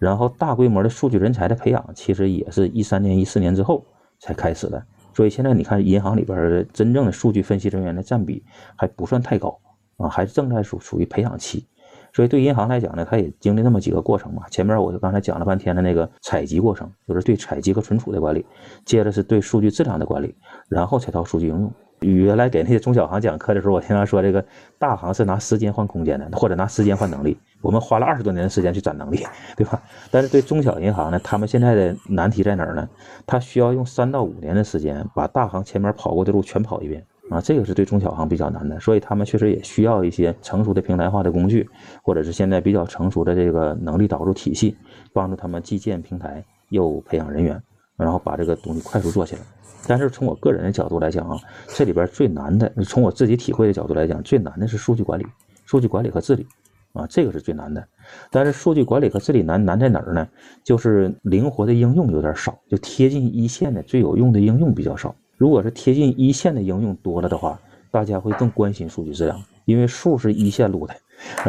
[0.00, 3.84] 然后大规模的数据人才的培养，其实也是一三年、一四年之后
[4.18, 4.84] 才开始的。
[5.14, 8.42] 所以现在你看，银行里边真正的数据分析人员的占比
[8.74, 9.56] 还不算太高
[9.96, 11.64] 啊，还正在属属于培养期。
[12.12, 14.42] 所以对银行来讲呢，它也经历那么几个过程嘛。
[14.50, 18.44] 前面我就刚才讲了半天的那个采集过程，就是对采集和存储的管理，
[18.84, 20.34] 接着是对数据质量的管理，
[20.68, 21.72] 然后才到数据应用。
[22.00, 24.44] 原来给那些中小行讲课的时候，我经常说这个
[24.78, 27.36] 大行是拿时间换空间的，或者拿时间换能力。
[27.60, 29.82] 我们花了二十多年的时间去攒能力， 对吧？
[30.08, 32.88] 但是对中小银行呢，他们现在的难题在哪儿呢？
[33.26, 38.78] 他需要用三到五年的时间把大行前面跑过的路全跑一遍啊，这个是对中小行比较难的。
[38.80, 41.68] 所以他们确实也需要一些成熟的平台化的工具，
[42.02, 44.76] 或者是现在比较成熟的这个能力导入体系，
[45.12, 47.62] 帮助他们既建平台又培养人员，
[47.96, 49.42] 然后把这个东西快速做起来。
[49.86, 55.26] 但是从我个人的角度来讲啊，这里边最难的，从我自己体会的角度来讲，最难的是数据管理、
[55.66, 56.46] 数据管理和治理
[56.94, 57.86] 啊，这个是最难的。
[58.30, 60.26] 但是数据管理和治理难难在哪儿呢？
[60.64, 65.14] 就是灵活的应用有点少，就贴近一线的最有用的应用比较少。
[65.38, 67.58] 如果是贴近一线的应用多了的话，
[67.90, 70.94] 大家会更关心数据质量，因为数是一线录的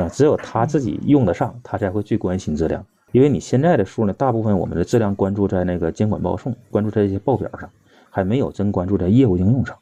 [0.02, 2.86] 啊，只有他自己用得上，他才会最关心质量。
[3.12, 7.70] 因为你现在的数呢，大部分我们的质量关注在那个监管报送，关注在一些报表上。
[8.12, 9.78] 还没有真关注在业务应用上。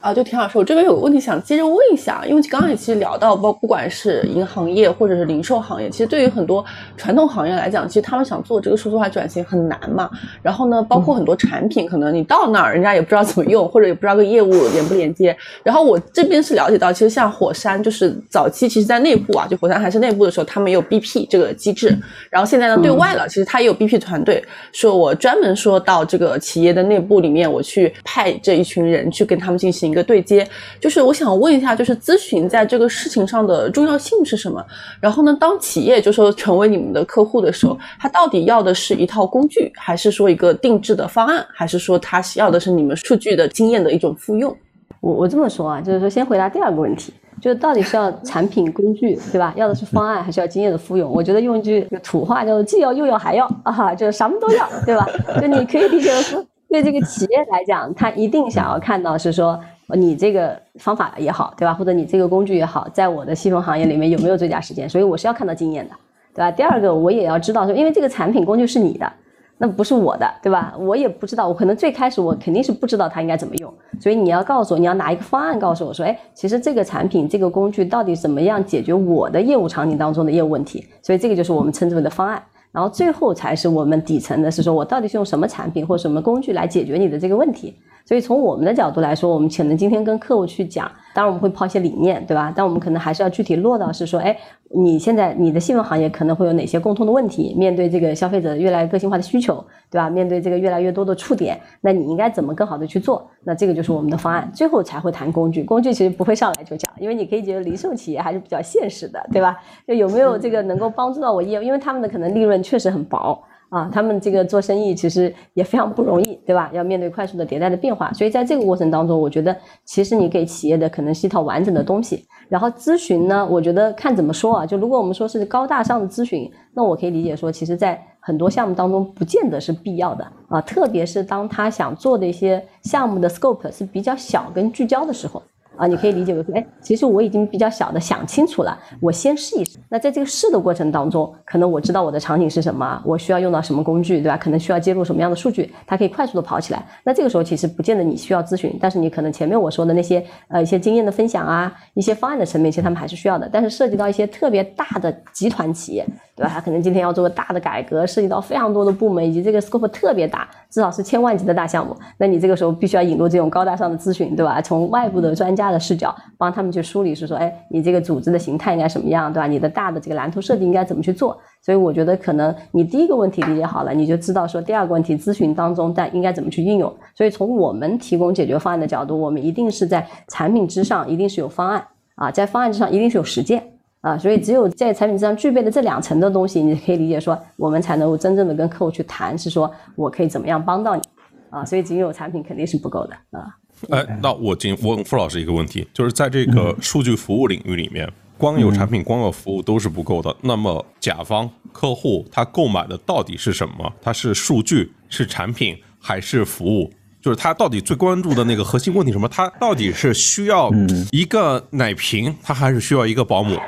[0.00, 6.64] 啊，就田老师，我这边有个问题想接着问一下，因为刚刚也其实聊到，包不管是银行业或者是零售行业，其实对于很多
[6.96, 10.08] 传统行业来讲，其实他们想做这个数字化转型很难嘛。
[10.40, 15.36] 然后呢，包括很多产品，可能你到那儿，人家也不知道怎么用，或者也不知道跟业务连不连接。
[15.62, 21.94] 然后我这边是了解到，其实像火山，就是早期其实在内部啊，就火山还是内部的时候，他们有 BP 这个机制。
[22.30, 24.42] 然后现在呢，对外了，其实他也有 BP 团队，
[24.72, 29.89] 说我专门说到这个企业的内部里面，我去派这一群人去跟他们进行。
[29.90, 30.48] 一个对接，
[30.80, 34.64] 就是我想问一下，就是咨询在这个事情上的重要性是什么？
[35.00, 44.56] 然后呢，当企业就说成为你们的客户的时候，他到底要的是一套工具，还是说一个定制的方案，还是说他要的是你们数据的经验的一种复用？
[45.00, 49.52] 我我这么说啊，就是说先回答第二个问题，就是到底是要产品工具，对吧？
[49.56, 51.10] 要的是方案，还是要经验的复用？
[51.10, 55.08] 我觉得用一句土话叫做既要又要还要啊，就是什么都要，对吧？
[55.40, 59.58] 就你可以理解为说，对这个企业来讲，他一定想要看到是说。
[59.94, 61.74] 你这个方法也好，对吧？
[61.74, 64.88] 或者你这个工具也好，在我的细分行业里面有没有最佳实践？
[64.88, 65.94] 所以我是要看到经验的，
[66.34, 66.50] 对吧？
[66.50, 69.12] 第二个，我也要知道说，因为这个产品工具是你的，
[69.58, 70.74] 那不是我的，对吧？
[70.78, 80.86] 我也不知道，我可能最开始我肯定是不知道它应该怎么用，所以你要告诉我，你要拿一个方案告诉我说，哎，其实这个产品这个工具到底怎么样解决我的业务场景当中的业务问题？
[81.02, 82.42] 所以这个就是我们称之为的方案，
[82.72, 87.74] 然后最后才是我们底层的是说我到底是用什么产品或什么工具来解决你的这个问题。
[88.06, 92.52] 所以从我们的角度来说，我们可能今天跟客户去讲，当然我们会抛一些理念，对吧？
[92.54, 94.36] 但我们可能还是要具体落到是说，哎，
[94.70, 97.54] 你现在你的新闻行业可能会有哪些共通的问题？
[97.56, 100.08] 面对这个消费者越来越个性化的需求，对吧？
[100.08, 103.28] 面对这个越来越多的触点，那你应该怎么更好的去做？
[103.44, 105.64] 那这个就是我们的方案，最后才会谈工具。
[105.64, 109.56] 工具其实不会上来就讲，因为你可以觉得零售企业还是比较现实的，对吧？
[109.86, 111.62] 就有没有这个能够帮助到我业务？
[111.62, 113.42] 因为他们的可能利润确实很薄。
[113.70, 116.70] 啊，他们这个做生意其实也非常不容易，对吧？
[116.74, 122.26] 要面对快速的迭代的变化，所以在这个过程当中，我觉得其实你给企业的可能是一套完整的东西。
[122.48, 135.40] 然后咨询呢，我觉得看怎么说啊，就如果我们说是高大上的咨询，那我可以理解说，其实在很多项目当中不见得是必要的啊，特别是当他想做的一些项目的 scope 是比较小跟聚焦的时候。
[135.80, 139.78] 啊，你可以理解为说，哎，其实我已经比较小的想清楚了，我先试一试。
[139.88, 144.36] 那在这个试的过程当中，可能我知道我的场景是什么，我需要用到什么工具，对吧？
[144.36, 146.84] 可能需要接入什么样的数据，它可以快速的跑起来。
[147.02, 153.48] 那这个时候其实不见得你需要咨询，但是你可能前面我说的那些呃一些经验的分享啊，一些方案的层面，其实他们还是需要的。
[153.50, 156.04] 但是涉及到一些特别大的集团企业，
[156.36, 156.52] 对吧？
[156.52, 161.96] 他可能今天要做个大的改革，涉及到非常多的部门，以及这个 scope 特别大，至少是千万级的大项目。
[162.18, 164.60] 那你这个时候必须要引入这种高大上的咨询，对吧？
[164.60, 165.69] 从外部的专家。
[165.70, 169.46] 的视角帮他们去梳理，是说，哎，你这个组织的形态应该什么样，对吧？
[169.46, 171.38] 你的大的这个蓝图设计应该怎么去做？
[171.62, 176.90] 所以我觉得可能你第一个问题理解好了，你就知道说第二个问题咨询当中但应该怎么去运用。
[177.14, 183.62] 所以从我们提供解决方案的角度，我们一定是在产品之上一定是有方案啊，在方案之上一定是有实践
[184.00, 184.16] 啊。
[184.16, 191.02] 所以只有在产品之上具备的这两层的东西，你可以理解说，我们才能够真正的跟客户去谈，是说我可以怎么样帮到你
[191.50, 191.62] 啊。
[191.62, 193.59] 所以仅有产品肯定是不够的啊。
[193.88, 200.34] 哎，那我今问傅老师一个问题，就是在这个数据服务领域里面，光有产品、光有服务都是不够的。
[200.42, 203.92] 那么，甲方客户他购买的到底是什么？
[204.02, 206.92] 他是数据、是产品还是服务？
[207.22, 209.28] 就是他到底最关注的那个核心问题什么？
[209.28, 210.70] 他到底是需要
[211.10, 213.58] 一个奶瓶，他还是需要一个保姆？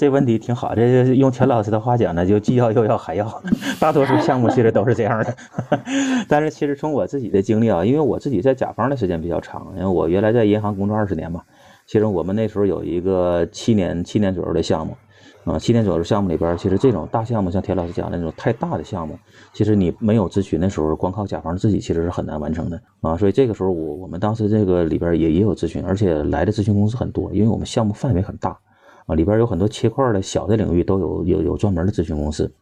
[0.00, 3.42] 这问题挺好，这用钱老师的话讲呢，就既要又要还要。
[3.78, 5.36] 大多数项目其实都是这样的。
[6.26, 11.42] 但是其实从我自己的经历啊，因为我自己在甲方的时间比较长，因为我原来在银行工作二十年嘛。
[11.86, 14.96] 其实我们那时候有一个七年七年左右的项目，
[15.44, 19.18] 啊，七年左右项目里边，其实这种大项目，像田老师讲的那种太大的项目，
[19.52, 23.18] 其实你没有咨询的时候，光靠甲方自己其实是很难完成的啊。
[23.18, 28.56] 所以这个时候，我我们当时这个里边也也有咨询，而且来的咨询公司很多，因为我们项目范围很大
[29.14, 32.52] 里边有很多切块的小的领域都有有有专门的咨询公司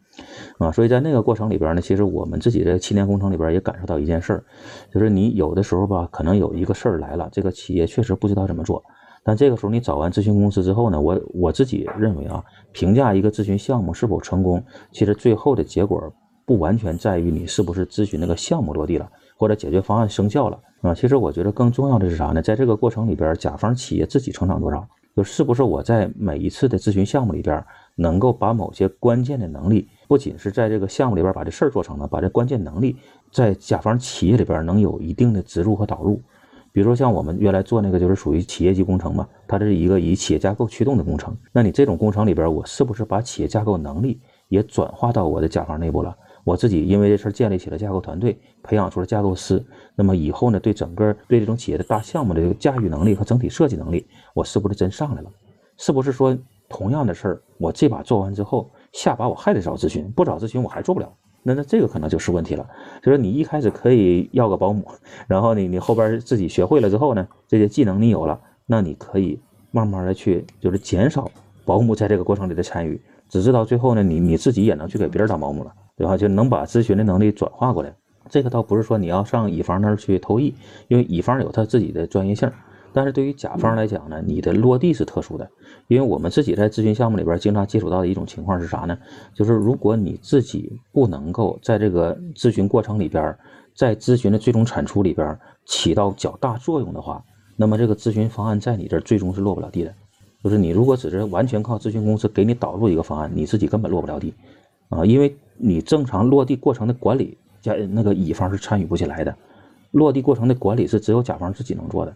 [0.58, 0.72] 啊。
[0.72, 4.44] 所以在那个过程里边呢，其实我们自己的七年工程里边也感受到一件事儿，
[4.92, 8.82] 就是你有的时候吧，可能有一个事儿来了，这个企业确实不知道怎么做。
[9.24, 12.42] 但这个时候你找完咨询公司之后呢，我我自己认为啊，
[12.72, 16.00] 评价一个咨询项目是否成功，其实最后的结果
[16.46, 20.94] 不完全在于你是不是咨询那个项目落地了，或者解决方案生效了啊。
[20.94, 22.40] 其实我觉得更重要的是啥呢？
[22.40, 24.88] 在这个过程里边，甲方企业自己成长多少，
[25.18, 27.60] 就是不是我在每一次的咨询项目里边，
[27.96, 32.94] 能够把某些关键的能力，不仅是在这个项目里边把这事儿做成了，把这关键能力
[33.32, 36.22] 在甲方企业里边能有一定的植入和导入。
[36.70, 41.36] 比如说像我们原来做那个就是属于企业级工程嘛，它这是一个以企业架构驱动的工程。
[41.50, 46.16] 那你这种工程里边，我是不是把企业架构能力也转化到我的甲方内部了？
[46.44, 48.38] 我自己因为这事儿建立起了架构团队，
[48.68, 49.64] 培养出了架构师。
[49.96, 55.30] 那么以后呢，对整个对这种企业的大项目的这个驾驭能力和整体设计能力，我是不是真上来了？
[55.78, 56.36] 是不是说
[56.68, 61.10] 同样的事儿，我这把做完之后，下把我还得找咨询，不找咨询我还做不了？
[61.42, 62.68] 那那这个可能就是问题了，
[63.02, 64.86] 就是你一开始可以要个保姆，
[65.26, 69.40] 然后你你后边自己学会了之后呢，这些技能你有了，那你可以
[69.70, 71.30] 慢慢的去就是减少
[71.64, 76.16] 保姆在这个过程里的参与，只知道最后呢，你你自己也能去给别人当保姆了，对吧？
[76.16, 77.94] 就能把咨询的能力转化过来。
[78.28, 80.54] 这个倒不是说你要上乙方那儿去偷艺，
[80.88, 82.50] 因为乙方有他自己的专业性。
[82.92, 85.48] 但是对于甲方来讲呢，你的落地是特殊的，
[85.88, 88.98] 因为我们自己在咨询项目里边经常接触到的一种情况是啥呢？
[89.34, 93.36] 就是如果你自己不能够在这个咨询过程里边，
[93.76, 97.22] 在咨询的最终产出里边起到较大作用的话，
[97.56, 99.94] 那么这个咨询方案在你这儿最终是落不了地的。
[100.42, 104.32] 就是你如果只是完全靠咨询公司给你导入一个方案，你自己根本落不了地
[104.88, 109.34] 啊，因为你正常落地过程的管理，甲那个乙方是参与不起来的，
[109.90, 112.14] 落地过程的管理是只有甲方自己能做的。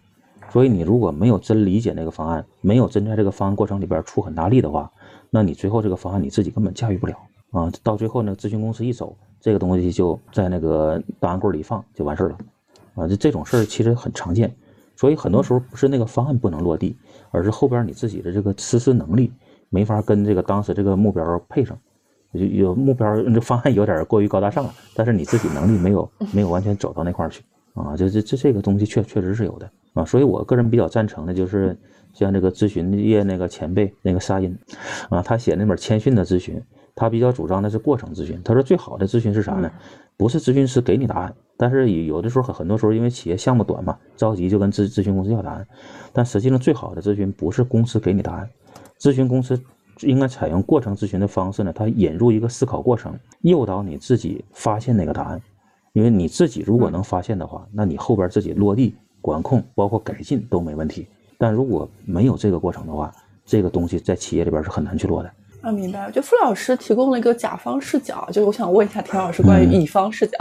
[0.49, 4.91] 所以你如果没有真理解那个方案，没有真在这个方案过程里边出很大力的话，
[5.29, 7.17] 那你最后这个方案你自己根本驾驭不了
[7.51, 7.71] 啊！
[7.81, 12.37] 到最后呢，咨询公司一走，这个东西就在那个档案柜里放就完事儿了
[12.95, 13.07] 啊！
[13.07, 14.53] 就这种事儿其实很常见，
[14.95, 16.95] 所以很多时候不是那个方案不能落地，
[17.31, 19.31] 而是后边你自己的这个实施能力
[19.69, 21.75] 没法跟这个当时这个目标配上，
[22.33, 27.95] 有有目标 这方案有点过于高大上了，但是你自己能力没有没有完全走到那块儿去啊！
[27.95, 29.69] 这这这这个东西确确实是有的。
[29.93, 31.77] 啊，所以我个人比较赞成的，就是
[32.13, 34.57] 像这个咨询业那个前辈那个沙因，
[35.09, 36.55] 啊，他写那本《谦逊的咨询》，
[36.95, 38.41] 他比较主张的是过程咨询。
[38.43, 39.71] 他说最好的咨询是啥呢？
[40.17, 45.67] 不是咨询师给你答案，但是有的时候很很多时候因为企业项目短嘛，着急就跟咨咨询公司要答案。
[46.11, 48.49] 但实际上最好的咨询不是公司给你答案，
[48.99, 49.59] 咨询公司
[50.01, 55.41] 应该采用过程咨询的方式呢，它引入一个思考过程，诱导你自己发现那个答案。
[55.93, 58.95] 因为你自己如果能发现的话，那你后边自己落地。
[59.21, 63.09] 管控包括改进都没问题，但如果没有这个过程的话，
[63.45, 65.31] 这个东西在企业里边是很难去落的。
[65.63, 66.11] 啊，明白。
[66.11, 70.37] 就傅老师提供了一个甲方视角，就我想问一下田老师关于乙方视角，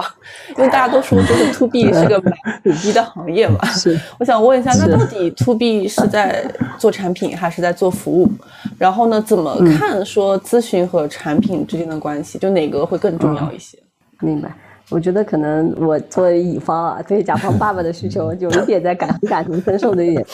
[0.58, 3.64] 因为大家都说就是 to B 是个蛮苦逼的行业嘛。
[3.66, 3.96] 是。
[4.18, 6.44] 我想问一下，那到底 to B 是在
[6.76, 8.28] 做产品还是在做服务？
[8.76, 13.78] 然后呢，怎么看说咨询和产品之间的关系，就哪个会更重要一些？
[14.18, 14.52] 明白。
[14.90, 20.26] 我觉得可能我作为乙方啊，对甲方爸爸的需求有一点在感感同身受的一点，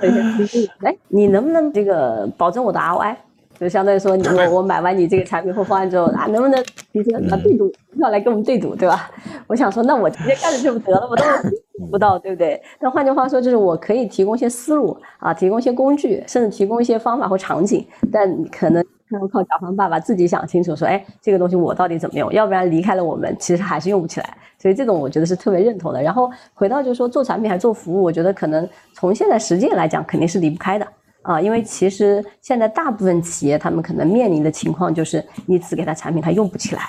[0.80, 3.14] 哎，你能不能这个保证我的 ROI？
[3.62, 6.60] 就相当于说， 我我买完你这个产品或方案之后啊，能不能
[6.92, 9.08] 提前啊对赌，要来跟我们对赌，对吧？
[9.46, 11.24] 我想说，那我直接干了就不得了，我都
[11.92, 12.60] 不到，对不对？
[12.80, 18.84] 那换句话说，就是我可以提供一些思路啊，提供一些工具，甚至提供一些方法或场景，但可能。
[19.12, 22.32] 要靠甲方爸爸自己想清楚，说，哎，这个东西我到底怎么用？
[22.32, 24.38] 要不然离开了我们，其实还是用不起来。
[24.58, 26.02] 所以这种我觉得是特别认同的。
[26.02, 30.86] 然后回到就是说做产品还是做服务，我觉得可能从现在实践来讲，肯定是离不开的
[31.22, 31.40] 啊。
[31.40, 36.82] 因为其实现在大部分企业他们可能面临的情况就是，你只给他产品，他用不起来，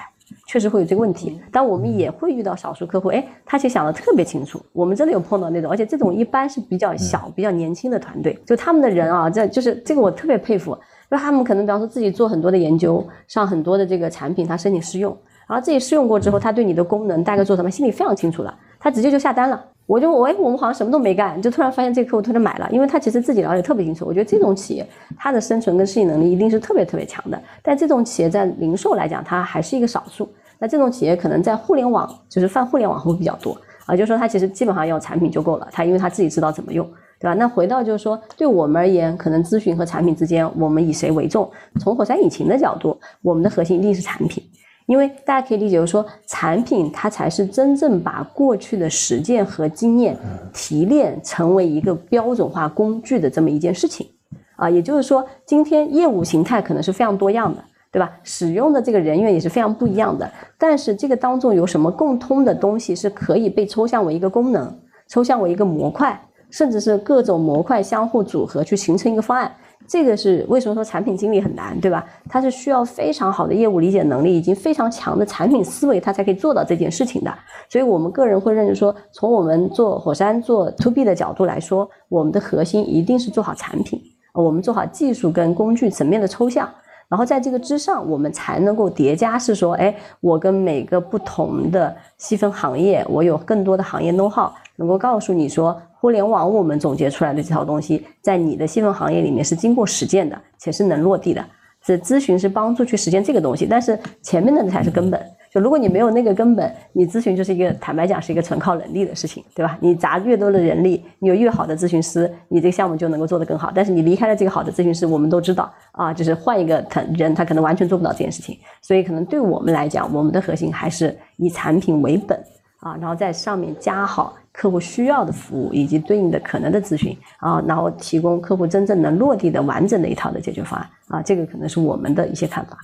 [0.48, 1.40] 确实会有这个问题。
[1.52, 4.60] 但我们也会遇到少数客户，哎，他其实想的特别清楚。
[4.72, 10.78] 我们真的有碰到那种，而且这种一般是比较小、比较年轻的团队，就他们的人啊，这就是这个我特别佩服。
[11.12, 15.16] 就他们可能，比方说自己做很多的研究，上很多的这个产品，他申请试用，
[15.48, 19.64] 然后自己试用过之后，他对你的功能大概做什么，心里非常清楚了，他直接就下单了。
[19.86, 24.06] 我就我哎，我们好像什么都没干，就突然发现这个客户突然买了，因为他其实自己了解特别清楚。
[24.06, 27.42] 我觉得这种企业，它的生存跟适应能力一定是特别特别强的。
[27.62, 30.28] 但这种企业在零售来讲，它还是一个少数。
[30.60, 36.88] 那这种企业可能在互联网，就是泛互联网会比较多啊，就是说他其实基本上要产品就够了，他因为他自己知道怎么用。
[37.20, 37.34] 对吧？
[37.36, 41.50] 那回到就是说，对我们而言，可能咨询和产品之间，我们以谁为重？
[41.80, 44.44] 从火山引擎的角度，我们的核心一定是产品，
[44.86, 50.18] 因为大家可以理解为说，产品它才是真正把过去的实践和经验
[50.54, 54.08] 提炼成为一个标准化工具的这么一件事情。
[54.56, 58.12] 啊，也就是说，今天业务形态可能是非常多样的，对吧？
[58.24, 64.74] 使用的这个人员也是非常不一样的，但是这个当中有什么共通的东西是可以被抽象为一个功能，
[65.08, 66.22] 抽象为一个模块，
[66.52, 69.52] 甚至是各种模块相互组合去形成一个方案。
[69.88, 72.06] 这个是为什么说产品经理很难，对吧？
[72.30, 77.34] 他是需要非常好的业务理解能力，以及非常强的产品思维，他才可以做到这件事情的。
[77.70, 84.02] 所以我们个人会认为说，从我们做火山做 to B 的角度来说，我们的核心一定是做好产品。
[84.34, 86.68] 我们做好技术跟工具层面的抽象，
[87.08, 101.42] 然后在这个之上，我们才能够叠加，是说，哎，我跟每个不同的细分行业，我有更多的行业 know how，能够告诉你说，互联网我们总结出来的这套东西，在你的细分行业里面是经过实践的，且是能落地的。
[101.82, 105.18] 是咨询是帮助去实践这个东西，但是前面的才是根本。
[105.50, 109.78] 就如果你没有那个根本，你咨询就是一个坦白讲是一个纯靠能力的事情，对吧？
[109.80, 113.72] 你砸越多的人力，你有越好的咨询师，你这个项目就能够做得更好。
[113.74, 118.58] 但是你离开了这个好的咨询师，我们都知道啊，就是换一个他人，他可能完全做不到这件事情。
[118.82, 122.38] 所以可能对我们来讲，我们的核心还是以产品为本
[122.84, 132.78] 啊，然后在上面加好客户需要的服务以及对应的可能的咨询啊，然后提供客户真正能落地的完整的一套的解决方案啊，这个可能是我们的一些看法。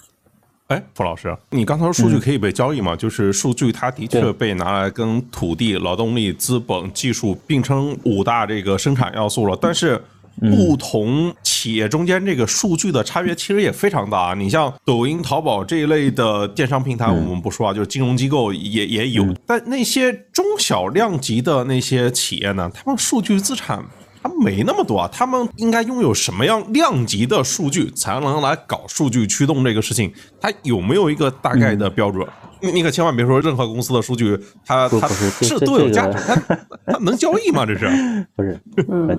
[0.68, 2.95] 哎，傅老师，你刚才说数据可以被交易吗？
[2.95, 9.58] 就是数据，它的确被拿来跟土地、劳动力、资本、技术并称五大这个生产要素了。
[9.60, 10.00] 但是，
[10.39, 14.33] 不同企业中间这个数据的差别其实也非常大。
[14.37, 19.25] 你像抖音、淘宝这一类的电商平台，我们不说啊，就是金融机构也也有。
[19.45, 23.83] 但那些中小量级的那些企业呢，他们数据资产。
[24.22, 30.11] 他们没那么多啊，他们应该拥有什么样量级的数据才能来搞数据驱动这个事情？
[30.41, 32.28] 它有没有一个大概的标准？
[32.61, 37.65] 你你可千万别说任何公司的数据，它它是都有价值，它它 能交易吗？
[37.65, 38.59] 这是不是？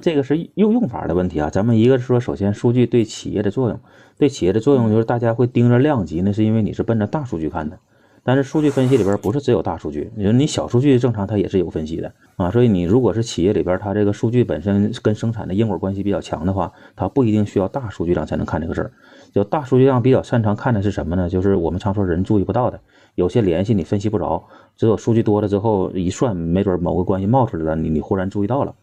[0.02, 1.48] 这个是用用法的问题啊。
[1.48, 3.80] 咱们一个是说，首先数据对企业的作用，
[4.18, 7.78] 对企业的作用就是大家会盯着量级，那是因为你是奔着大数据看的。
[8.22, 18.92] 但是数据分析里边不是只有大数据，你说你小数据正常它也是有分析的啊，所以你如果是企业里边它这个数据本身跟生产的因果关系比较强的话，它不一定需要大数据量才能看这个事儿。
[19.32, 21.28] 就大数据量比较擅长看的是什么呢？
[21.28, 22.80] 就是我们常说人注意不到的，
[23.14, 24.44] 有些联系你分析不着，
[24.76, 28.74] 只有数据多了之后一算，没准某个关系冒出来了，你你忽然注意到了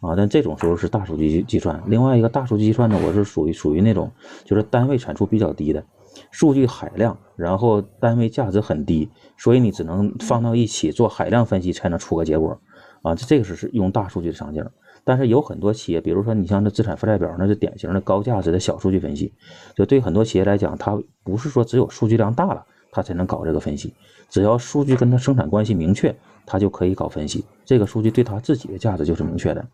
[0.00, 0.14] 啊。
[0.16, 1.80] 但这种时候是大数据计算。
[1.86, 4.10] 另外一个大数据计算呢，我是属于属于那种
[4.44, 5.84] 就是单位产出比较低的。
[6.30, 12.60] 数据海量，然后单位价值很低，所以你只能放到一起做海量分析才能出个结果，
[13.02, 14.64] 啊，这这个是是用大数据的场景。
[15.02, 19.32] 但是有很多企业，比如说你像这资产负债表，那是典型的高价值的小数据分析。
[19.74, 23.94] 就对很多企业来讲，它不是说只有数据量大了，它才能搞这个分析。
[24.28, 26.14] 只要数据跟它生产关系明确，
[26.44, 27.44] 它就可以搞分析。
[27.64, 29.66] 这个数据对它自己的价值就是明确的。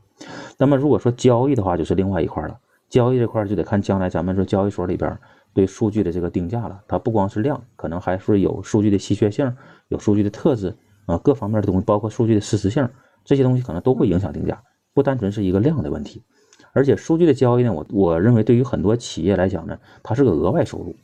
[0.57, 2.57] 那么如果说交易的话，就是另外一块了。
[2.89, 5.19] 交易这块就得看将来咱们说交易所里边。
[5.57, 9.51] 对数据的这个定价了，它不光是量，可能还是有数据的稀缺性，
[9.89, 10.77] 有数据的特质
[11.07, 12.87] 啊，各方面的东西，包括数据的实时性，
[13.25, 16.23] 这些东西可能都会影响定价，不单纯是一个量的问题。
[16.75, 20.95] 而且数据的交易呢，我我认为对于很多企业来讲呢，它是个额外收入，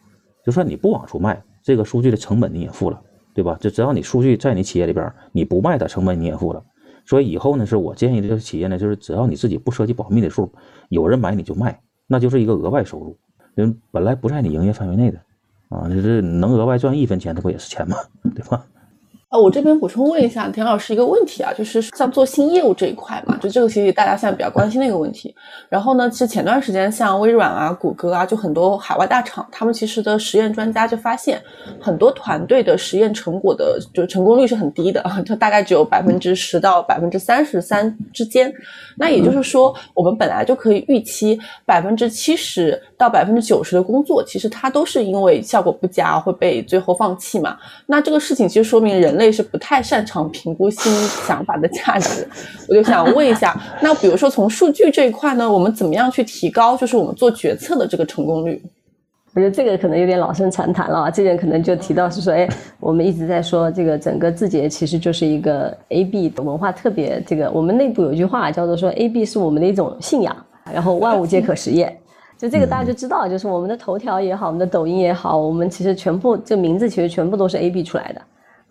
[0.45, 3.01] 就算你不往出卖，这个数据的成本你也付了，
[3.35, 3.57] 对吧？
[3.59, 6.63] 就只要你数据在你企业里边，你不卖的成本你也付了。
[7.07, 10.53] 所以以后呢，是我建议这个企业呢，就是只要你自己不涉及保密的数，
[10.91, 13.17] 有人买你就卖，那就是一个额外收入。
[13.55, 15.21] 人本来不在你营业范围内的，
[15.69, 17.97] 啊，就是能额外赚一分钱，这不也是钱吗？
[18.35, 18.65] 对吧？
[19.33, 25.35] 啊，我这边补充问一下田老师一个问题啊，就是像做新业务这一块嘛，就这个其实大家现在比较关心的一个问题。
[25.71, 31.43] 然后呢，其实前段时间像微软啊、谷歌啊，就很多海外大厂，他们其实的实验专家就发现，
[31.81, 38.53] 很多团队的实验成果的就成功率是很低的啊，就大概只有百分之十到百分之三十三之间。
[38.99, 47.57] 那也就是说，我们本来就可以预期百分之七十到百分之九十的工作，其实它都是因为效果不佳会被最后放弃嘛。
[47.87, 49.22] 那这个事情其实说明人类。
[49.23, 50.93] 类是不太擅长评估新
[51.27, 52.29] 想法的价值，
[52.69, 58.63] 我就想问一下，那比如说从数据这一块呢，我们怎么样去提高，就是我们做决策的这个成功率？
[59.35, 62.47] 我觉得这个可能有点老生常谈了，这点可能就提到是说，哎，
[62.79, 70.37] 我们一直在说这个整个字节其实就是一个 A B 的文化特别，这个我们内部有一句话叫做说 A B 是我们的一种信仰，
[70.71, 71.97] 然后万物皆可实验，
[72.37, 78.21] 就这个大家就知道，就是我们的头条也好，我们的抖音也好，我们其实全部这名字其实全部都是 A B 出来的。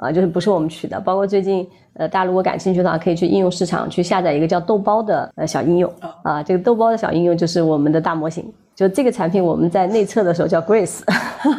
[0.01, 0.99] 啊，就是不是我们取的。
[0.99, 5.93] 包括最近，呃，大家如果感兴趣的话，可以去应用市场去下载一个叫豆包的呃小应用
[6.23, 6.41] 啊。
[6.41, 8.43] 这个豆包的小应用就是我们的大模型。
[8.73, 11.01] 就这个产品，我们在内测的时候叫 Grace，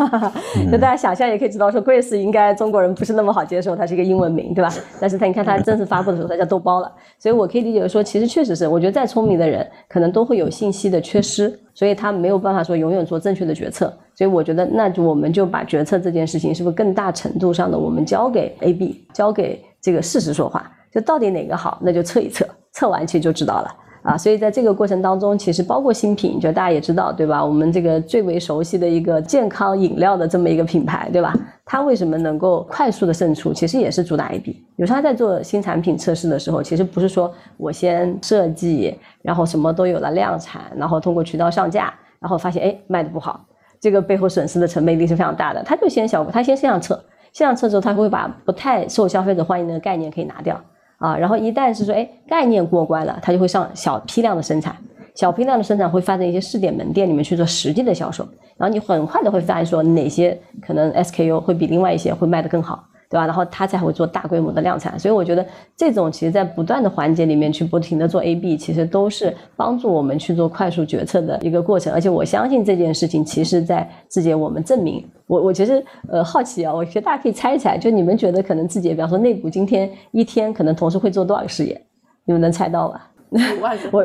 [0.72, 4.72] 就大家想象也可以知道，说 Grace 应该中国人不是那么好接受，它是一个英文名，对吧？
[4.98, 6.90] 但是它你看它正式发布的时候，它叫豆包了。
[7.18, 13.92] 所以我可以理解说，其实确实是，我觉得再聪明的人，可能都会有信息的缺失，所以他没有办法说永远做正确的决策。
[14.14, 23.74] 所以我觉得，那就我们就把决策这件事情，是不是更大程度上的我们交给 A、B，交给这个事实说话，就到底哪个好，那就测一测，测完其实就知道了。
[24.02, 27.44] 啊，所以在这个过程当中，其实包括新品，就大家也知道，对吧？
[27.44, 31.32] 我们这个最为熟悉的一个健康饮料的这么一个品牌，对吧？
[31.64, 33.52] 它为什么能够快速的胜出？
[33.52, 34.56] 其实也是主打 AB。
[34.74, 43.46] 有时候他在做新产品测试的时候，其实不是说我先设计，然后什么都有了量产，然后通过渠道上架，然后发现哎卖的不好，
[43.80, 45.62] 这个背后损失的成本一定是非常大的。
[45.62, 46.96] 他就先小，他先线上测，
[47.32, 50.60] 线上测之后，他会把不太受消费者欢迎的概念可以拿掉。
[51.02, 54.76] 啊，然后一旦是说，哎，概念过关了，它就会上小批量的生产，
[55.16, 58.22] 小批量的生产会发在一些试点门店里面去做实际的销售，
[58.56, 62.84] 然后你很快的会发现说哪些可能 SKU 会比另外一些会卖得更好。
[63.12, 63.26] 对吧？
[63.26, 65.46] 然后它才会做大规模的量产，所以我觉得
[65.76, 71.92] 这种其实，在不断的环节里面去不停的做 A B，其实都是帮助我们去做快速决策的一个过程。
[71.92, 81.78] 而且我相信这件事情，其实在字节我们证明，我我其实呃好奇啊，我觉得大家可以猜一猜，就你们觉得可能字节，比方说内部今天一天可能同时会做多少个试验？
[82.24, 83.10] 你们能猜到吧？
[83.30, 84.02] 五万个，我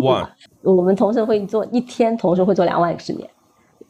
[0.00, 0.30] 万，
[0.62, 3.28] 我们同时会做一天，同时会做两万个试验，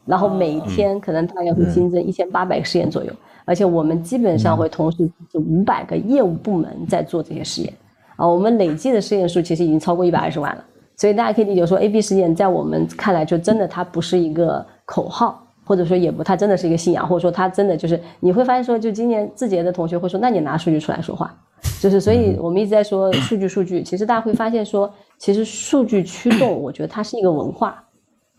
[0.05, 3.11] 然后每天可能大概会新增一千八百个试验左右。
[3.45, 4.97] 而且我们基本上会同时
[5.31, 7.73] 是五百个业务部门在做这些试验，
[8.15, 10.63] 啊，我们累计的试验数其实已经超过一百二十万了。
[10.95, 21.35] 所以大家可以理解说，A B 实验在我们看来就真的它不是一个口号，或者说也不，它真的是一个信仰，或者说它真的就是你会发现说，就今年字节的同学会说，那你拿数据出来说话，
[21.81, 27.83] 就是所以我们一直在说数据数据，其实大家会发现说，其实数据驱动，我觉得它是一个文化。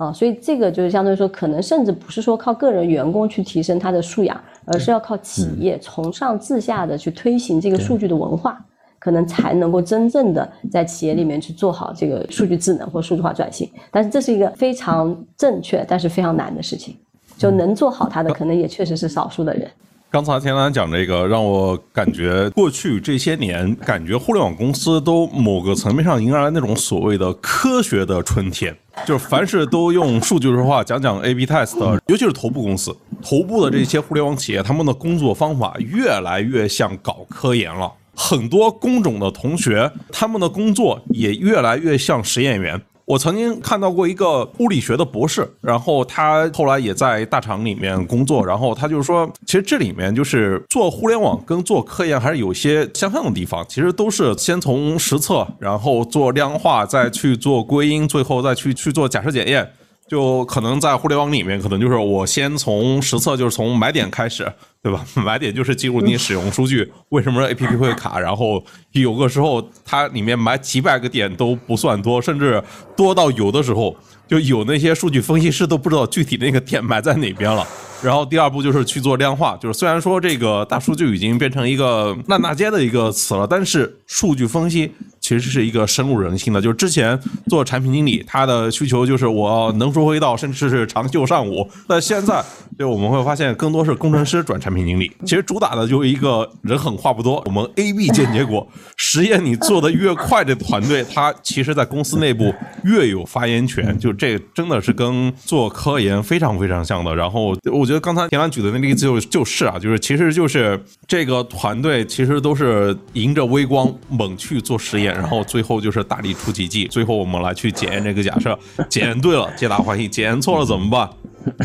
[0.01, 8.64] 啊，所以这个就是相对于说，可能甚至不是说靠个人员工去提升他的素养，而是要靠企业从上至下的去推行这个数据的文化，
[8.98, 13.70] 可能才能够真正的在企业里面去做好这个数据智能或数字化转型。
[13.90, 16.96] 但是这是一个非常正确，但是非常难的事情，
[17.36, 19.70] 就能做好它的，可能也确实是少数的人。
[20.13, 32.93] 刚才田兰讲这个，让我感觉过去这些年，感觉互联网公司都某个层面上迎来了那种所谓的科学的春天，就是凡事都用数据说话，讲讲 A/B test，尤其是头部公司、
[33.23, 37.93] 头部的这些互联网企业，他们的工作方法越来越像搞科研了。
[38.17, 42.83] 很多工种的同学，他们的工作也越来越像实验员。
[43.11, 59.69] 我曾经看到过一个物理学的博士，然后他后来也在大厂里面工作，然后他就是说，其实这里面就是做互联网跟做科研还是有些相像的地方，其实都是先从实测，然后做量化，再去做归因，最后再去去做假设检验。
[60.11, 64.53] 就可能在互联网里面，可能就是我先从实测，就是从买点开始，
[64.83, 65.07] 对吧？
[65.15, 68.19] 买点就是记录你使用数据，为什么 A P P 会卡？
[68.19, 72.61] 然后有个时候它里面买几百个点都不算多，甚至
[72.97, 73.97] 多到有的时候
[74.27, 77.65] 就有那些数据分析师都不知道具体那个点埋在哪边了。
[78.03, 84.92] 然后第二步就是去做量化，就是虽然说这个大数据已经变成一个烂大街的一个词了，但是数据分析。
[85.20, 91.68] 其实是一个深入人心的，就是之前做产品经理，他的需求就是我能说会道，甚至是长袖善舞。
[91.86, 92.42] 但现在，
[92.78, 95.12] 就我们会发现更多是工程师转产品经理。
[95.26, 102.53] 其实主打的就是一个人狠话不多，我们 A B 见结果，实验你做的越快的团队，他其实在公司内部
[102.84, 103.96] 越有发言权。
[103.98, 107.14] 就这真的是跟做科研非常非常像的。
[107.14, 115.12] 然后我觉得刚才田兰举的那例子就就是啊，就是其实就是这个团队其实都是迎着微光猛去做实验。
[115.12, 118.57] 然后最后就是大力出奇迹，最后我们来去检验这个假设，
[118.88, 121.11] 检验对了，皆大欢喜；检验错了怎么办？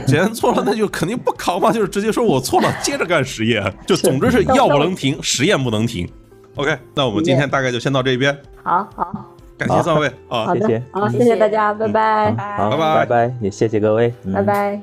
[0.08, 3.64] 检验错了那就肯定不扛嘛，就是直接说我错了，接着干实验。
[3.86, 6.10] 就总之是药不能停，实验不能停。
[6.56, 8.36] OK，那我们今天大概就先到这边。
[8.64, 14.82] 好好，感谢三位啊，谢谢，好，谢谢大家，拜拜，好，拜拜，拜拜，也谢谢各位，拜拜。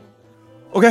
[0.73, 0.91] OK，